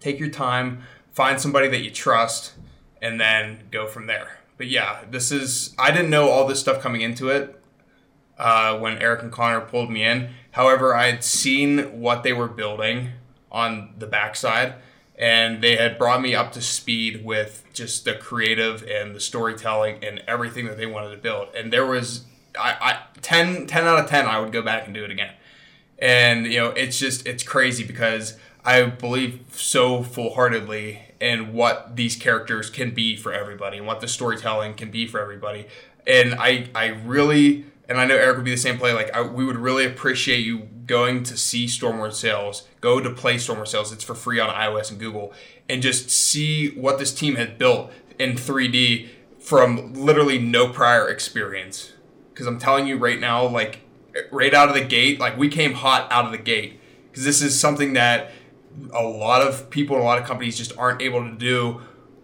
Take 0.00 0.18
your 0.18 0.30
time. 0.30 0.82
Find 1.12 1.40
somebody 1.40 1.68
that 1.68 1.80
you 1.80 1.90
trust 1.90 2.52
and 3.00 3.20
then 3.20 3.64
go 3.70 3.86
from 3.86 4.06
there. 4.06 4.38
But 4.56 4.68
yeah 4.68 5.04
this 5.10 5.32
is 5.32 5.74
i 5.78 5.90
didn't 5.90 6.10
know 6.10 6.28
all 6.28 6.46
this 6.46 6.60
stuff 6.60 6.82
coming 6.82 7.00
into 7.00 7.30
it 7.30 7.58
uh, 8.38 8.78
when 8.78 8.98
eric 8.98 9.22
and 9.22 9.32
connor 9.32 9.60
pulled 9.60 9.90
me 9.90 10.04
in. 10.04 10.30
However 10.50 10.94
i 10.94 11.06
had 11.06 11.24
seen 11.24 12.00
what 12.00 12.24
they 12.24 12.32
were 12.32 12.48
building 12.48 13.12
on 13.50 13.94
the 13.98 14.06
backside 14.06 14.74
and 15.20 15.62
they 15.62 15.76
had 15.76 15.98
brought 15.98 16.22
me 16.22 16.34
up 16.34 16.50
to 16.50 16.62
speed 16.62 17.22
with 17.22 17.62
just 17.74 18.06
the 18.06 18.14
creative 18.14 18.82
and 18.84 19.14
the 19.14 19.20
storytelling 19.20 20.02
and 20.02 20.22
everything 20.26 20.64
that 20.64 20.78
they 20.78 20.86
wanted 20.86 21.10
to 21.10 21.18
build. 21.18 21.48
And 21.54 21.70
there 21.70 21.84
was 21.84 22.24
I, 22.58 22.76
I 22.80 23.20
10, 23.20 23.66
10 23.66 23.84
out 23.84 24.00
of 24.00 24.08
10 24.08 24.26
I 24.26 24.40
would 24.40 24.50
go 24.50 24.62
back 24.62 24.86
and 24.86 24.94
do 24.94 25.04
it 25.04 25.10
again. 25.10 25.34
And 25.98 26.46
you 26.46 26.58
know, 26.58 26.70
it's 26.70 26.98
just 26.98 27.26
it's 27.26 27.42
crazy 27.42 27.84
because 27.84 28.38
I 28.64 28.82
believe 28.86 29.40
so 29.52 30.02
full-heartedly 30.02 31.02
in 31.20 31.52
what 31.52 31.96
these 31.96 32.16
characters 32.16 32.70
can 32.70 32.94
be 32.94 33.14
for 33.14 33.30
everybody 33.30 33.76
and 33.76 33.86
what 33.86 34.00
the 34.00 34.08
storytelling 34.08 34.72
can 34.72 34.90
be 34.90 35.06
for 35.06 35.20
everybody. 35.20 35.66
And 36.06 36.34
I 36.34 36.70
I 36.74 36.86
really 36.86 37.66
and 37.90 38.00
I 38.00 38.06
know 38.06 38.16
Eric 38.16 38.36
would 38.36 38.44
be 38.46 38.52
the 38.52 38.56
same 38.56 38.78
play. 38.78 38.94
Like 38.94 39.14
I, 39.14 39.20
we 39.20 39.44
would 39.44 39.58
really 39.58 39.84
appreciate 39.84 40.46
you 40.46 40.60
going 40.90 41.22
to 41.22 41.36
see 41.36 41.66
Stormward 41.66 42.12
Sails, 42.12 42.66
go 42.80 42.98
to 42.98 43.10
play 43.10 43.36
Stormward 43.36 43.68
Sails. 43.68 43.92
It's 43.92 44.02
for 44.02 44.16
free 44.16 44.40
on 44.40 44.52
iOS 44.52 44.90
and 44.90 44.98
Google, 44.98 45.32
and 45.68 45.80
just 45.80 46.10
see 46.10 46.70
what 46.70 46.98
this 46.98 47.14
team 47.14 47.36
has 47.36 47.48
built 47.50 47.92
in 48.18 48.32
3D 48.32 49.08
from 49.38 49.94
literally 49.94 50.40
no 50.40 50.68
prior 50.68 51.08
experience. 51.08 51.92
Because 52.30 52.48
I'm 52.48 52.58
telling 52.58 52.88
you 52.88 52.98
right 52.98 53.20
now, 53.20 53.46
like 53.46 53.78
right 54.32 54.52
out 54.52 54.68
of 54.68 54.74
the 54.74 54.84
gate, 54.84 55.20
like 55.20 55.38
we 55.38 55.48
came 55.48 55.74
hot 55.74 56.10
out 56.10 56.24
of 56.24 56.32
the 56.32 56.38
gate. 56.38 56.80
Because 57.08 57.24
this 57.24 57.40
is 57.40 57.58
something 57.58 57.92
that 57.92 58.32
a 58.92 59.04
lot 59.04 59.42
of 59.42 59.70
people, 59.70 59.94
and 59.94 60.02
a 60.02 60.06
lot 60.06 60.18
of 60.18 60.24
companies 60.24 60.58
just 60.58 60.76
aren't 60.76 61.02
able 61.02 61.22
to 61.22 61.36
do, 61.36 61.82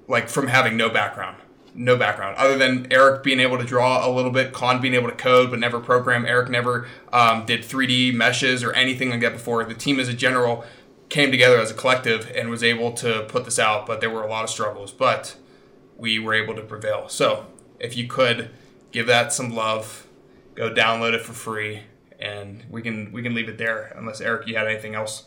like 0.09 0.29
from 0.29 0.48
having 0.48 0.76
no 0.76 0.90
background 0.90 1.37
no 1.76 1.96
background 1.96 2.36
other 2.36 2.56
than 2.56 2.90
Eric 2.90 3.22
being 3.22 3.38
able 3.38 3.58
to 3.58 3.64
draw 3.64 4.06
a 4.06 4.10
little 4.10 4.30
bit, 4.30 4.54
Cam 4.54 4.80
being 4.80 4.94
able 4.94 5.08
to 5.08 5.14
code 5.14 5.50
but 5.50 5.58
never 5.58 5.78
program. 5.78 6.24
Eric 6.24 6.48
never 6.48 6.88
um, 7.12 7.44
did 7.44 7.60
3D 7.60 8.14
meshes 8.14 8.64
or 8.64 8.72
anything 8.72 9.10
like 9.10 9.20
that 9.20 9.32
before. 9.32 9.64
The 9.64 9.74
team 9.74 10.00
as 10.00 10.08
a 10.08 10.14
general 10.14 10.64
came 11.08 11.30
together 11.30 11.58
as 11.58 11.70
a 11.70 11.74
collective 11.74 12.30
and 12.34 12.50
was 12.50 12.62
able 12.62 12.92
to 12.92 13.24
put 13.28 13.44
this 13.44 13.58
out, 13.58 13.86
but 13.86 14.00
there 14.00 14.10
were 14.10 14.22
a 14.22 14.28
lot 14.28 14.44
of 14.44 14.50
struggles, 14.50 14.90
but 14.90 15.36
we 15.96 16.18
were 16.18 16.34
able 16.34 16.54
to 16.54 16.62
prevail. 16.62 17.08
So 17.08 17.46
if 17.78 17.96
you 17.96 18.08
could 18.08 18.50
give 18.90 19.06
that 19.06 19.32
some 19.32 19.54
love, 19.54 20.06
go 20.54 20.72
download 20.72 21.12
it 21.12 21.22
for 21.22 21.32
free, 21.32 21.82
and 22.18 22.64
we 22.70 22.82
can 22.82 23.12
we 23.12 23.22
can 23.22 23.34
leave 23.34 23.48
it 23.48 23.58
there. 23.58 23.94
Unless 23.96 24.20
Eric, 24.20 24.46
you 24.48 24.56
had 24.56 24.66
anything 24.66 24.94
else? 24.94 25.26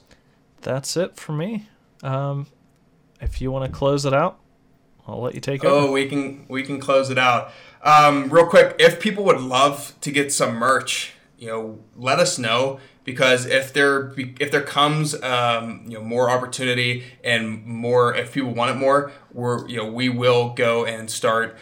That's 0.61 0.97
it 0.97 1.15
for 1.15 1.31
me. 1.31 1.69
Um, 2.03 2.47
if 3.21 3.41
you 3.41 3.51
want 3.51 3.71
to 3.71 3.77
close 3.77 4.05
it 4.05 4.13
out. 4.13 4.39
I'll 5.09 5.21
let 5.21 5.35
you 5.35 5.41
take 5.41 5.63
over. 5.63 5.87
Oh, 5.87 5.91
we 5.91 6.07
can 6.07 6.45
we 6.47 6.63
can 6.63 6.79
close 6.79 7.09
it 7.09 7.17
out. 7.17 7.51
Um, 7.81 8.29
real 8.29 8.45
quick, 8.45 8.75
if 8.79 8.99
people 8.99 9.23
would 9.25 9.41
love 9.41 9.93
to 10.01 10.11
get 10.11 10.33
some 10.33 10.55
merch, 10.55 11.13
you 11.37 11.47
know, 11.47 11.79
let 11.95 12.19
us 12.19 12.37
know 12.37 12.79
because 13.03 13.45
if 13.45 13.73
there 13.73 14.13
if 14.17 14.51
there 14.51 14.61
comes 14.61 15.19
um, 15.23 15.83
you 15.87 15.97
know 15.97 16.03
more 16.03 16.29
opportunity 16.29 17.05
and 17.23 17.65
more 17.65 18.13
if 18.13 18.33
people 18.33 18.53
want 18.53 18.71
it 18.71 18.75
more, 18.75 19.11
we're 19.33 19.67
you 19.67 19.77
know 19.77 19.91
we 19.91 20.09
will 20.09 20.49
go 20.49 20.85
and 20.85 21.09
start 21.09 21.57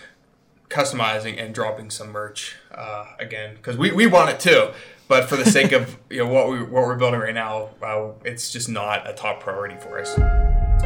customizing 0.70 1.42
and 1.42 1.56
dropping 1.56 1.90
some 1.90 2.12
merch 2.12 2.56
uh, 2.72 3.06
again 3.20 3.56
because 3.56 3.78
we, 3.78 3.92
we 3.92 4.08
want 4.08 4.30
it 4.30 4.40
too. 4.40 4.72
But 5.08 5.30
for 5.30 5.38
the 5.38 5.46
sake 5.58 5.72
of 5.72 5.98
you 6.10 6.24
know 6.24 6.32
what 6.32 6.50
we 6.50 6.60
what 6.60 6.84
we're 6.84 6.98
building 6.98 7.20
right 7.20 7.34
now, 7.34 7.70
uh, 7.82 8.10
it's 8.26 8.52
just 8.52 8.68
not 8.68 9.10
a 9.10 9.14
top 9.14 9.40
priority 9.40 9.78
for 9.80 10.00
us. 10.00 10.14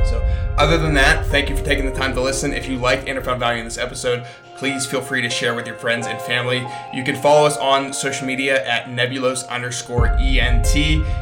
So, 0.09 0.21
other 0.57 0.77
than 0.77 0.93
that, 0.95 1.25
thank 1.27 1.49
you 1.49 1.55
for 1.55 1.63
taking 1.63 1.85
the 1.85 1.91
time 1.91 2.13
to 2.13 2.21
listen. 2.21 2.53
If 2.53 2.67
you 2.67 2.77
liked 2.77 3.07
and 3.07 3.23
found 3.23 3.39
value 3.39 3.59
in 3.59 3.65
this 3.65 3.77
episode, 3.77 4.25
please 4.55 4.85
feel 4.85 5.01
free 5.01 5.21
to 5.21 5.29
share 5.29 5.55
with 5.55 5.65
your 5.65 5.75
friends 5.75 6.05
and 6.05 6.21
family. 6.21 6.67
You 6.93 7.03
can 7.03 7.15
follow 7.15 7.47
us 7.47 7.57
on 7.57 7.91
social 7.91 8.27
media 8.27 8.63
at 8.67 8.85
nebulos 8.85 9.47
underscore 9.49 10.07
ENT. 10.19 10.75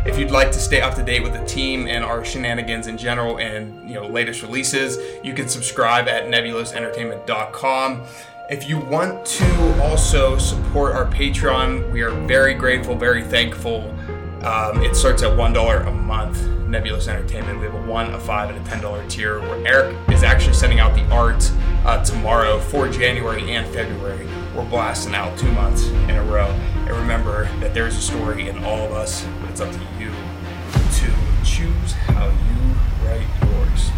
If 0.06 0.20
you'd 0.20 0.32
like 0.32 0.52
to 0.52 0.60
stay 0.60 0.82
up 0.82 0.96
to 0.96 1.04
date 1.04 1.24
with 1.24 1.34
the 1.34 1.46
team 1.46 1.88
and 1.88 2.04
our 2.04 2.26
shenanigans 2.26 2.88
in 2.88 2.98
general 2.98 3.40
and 3.40 3.88
you 3.88 3.96
know 3.96 4.08
latest 4.08 4.42
releases, 4.42 4.98
you 5.24 5.34
can 5.34 5.48
subscribe 5.48 6.08
at 6.08 6.26
nebulosentertainment.com. 6.26 8.04
If 8.50 8.68
you 8.68 8.80
want 8.80 9.26
to 9.28 9.82
also 9.84 10.38
support 10.40 10.96
our 10.96 11.06
Patreon, 11.06 11.92
we 11.94 12.02
are 12.02 12.10
very 12.26 12.56
grateful, 12.56 12.96
very 12.96 13.24
thankful. 13.24 13.96
Um, 14.44 14.82
it 14.84 14.96
starts 14.96 15.22
at 15.24 15.38
$1 15.38 15.88
a 15.88 15.92
month. 15.92 16.38
Nebulos 16.70 17.08
Entertainment. 17.08 17.60
We 17.60 17.66
have 17.66 17.74
a 17.74 17.82
one, 17.82 18.14
a 18.14 18.20
five, 18.20 18.56
and 18.56 18.66
a 18.66 18.70
ten 18.70 18.80
dollar 18.82 19.04
tier 19.08 19.40
where 19.40 19.68
Eric 19.68 19.98
is 20.12 20.22
actually 20.22 20.54
sending 20.54 20.80
out 20.80 20.94
the 20.94 21.04
art 21.10 21.52
uh, 21.84 22.04
tomorrow 22.04 22.60
for 22.60 22.88
January 22.88 23.52
and 23.52 23.66
February. 23.74 24.28
We're 24.56 24.70
blasting 24.70 25.16
out 25.16 25.38
two 25.38 25.52
months 25.52 25.88
in 25.88 26.12
a 26.12 26.24
row. 26.24 26.46
And 26.46 26.92
remember 26.92 27.46
that 27.60 27.74
there 27.74 27.88
is 27.88 27.98
a 27.98 28.02
story 28.02 28.50
in 28.50 28.64
all 28.64 28.86
of 28.86 28.92
us, 28.92 29.26
but 29.42 29.50
it's 29.50 29.62
up 29.62 29.72
to 29.72 29.80
you 30.00 30.12
to 30.12 31.12
choose 31.44 31.92
how 31.94 32.28
you 32.28 33.08
write 33.08 33.28
yours. 33.42 33.90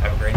Have 0.00 0.12
a 0.14 0.18
great 0.18 0.36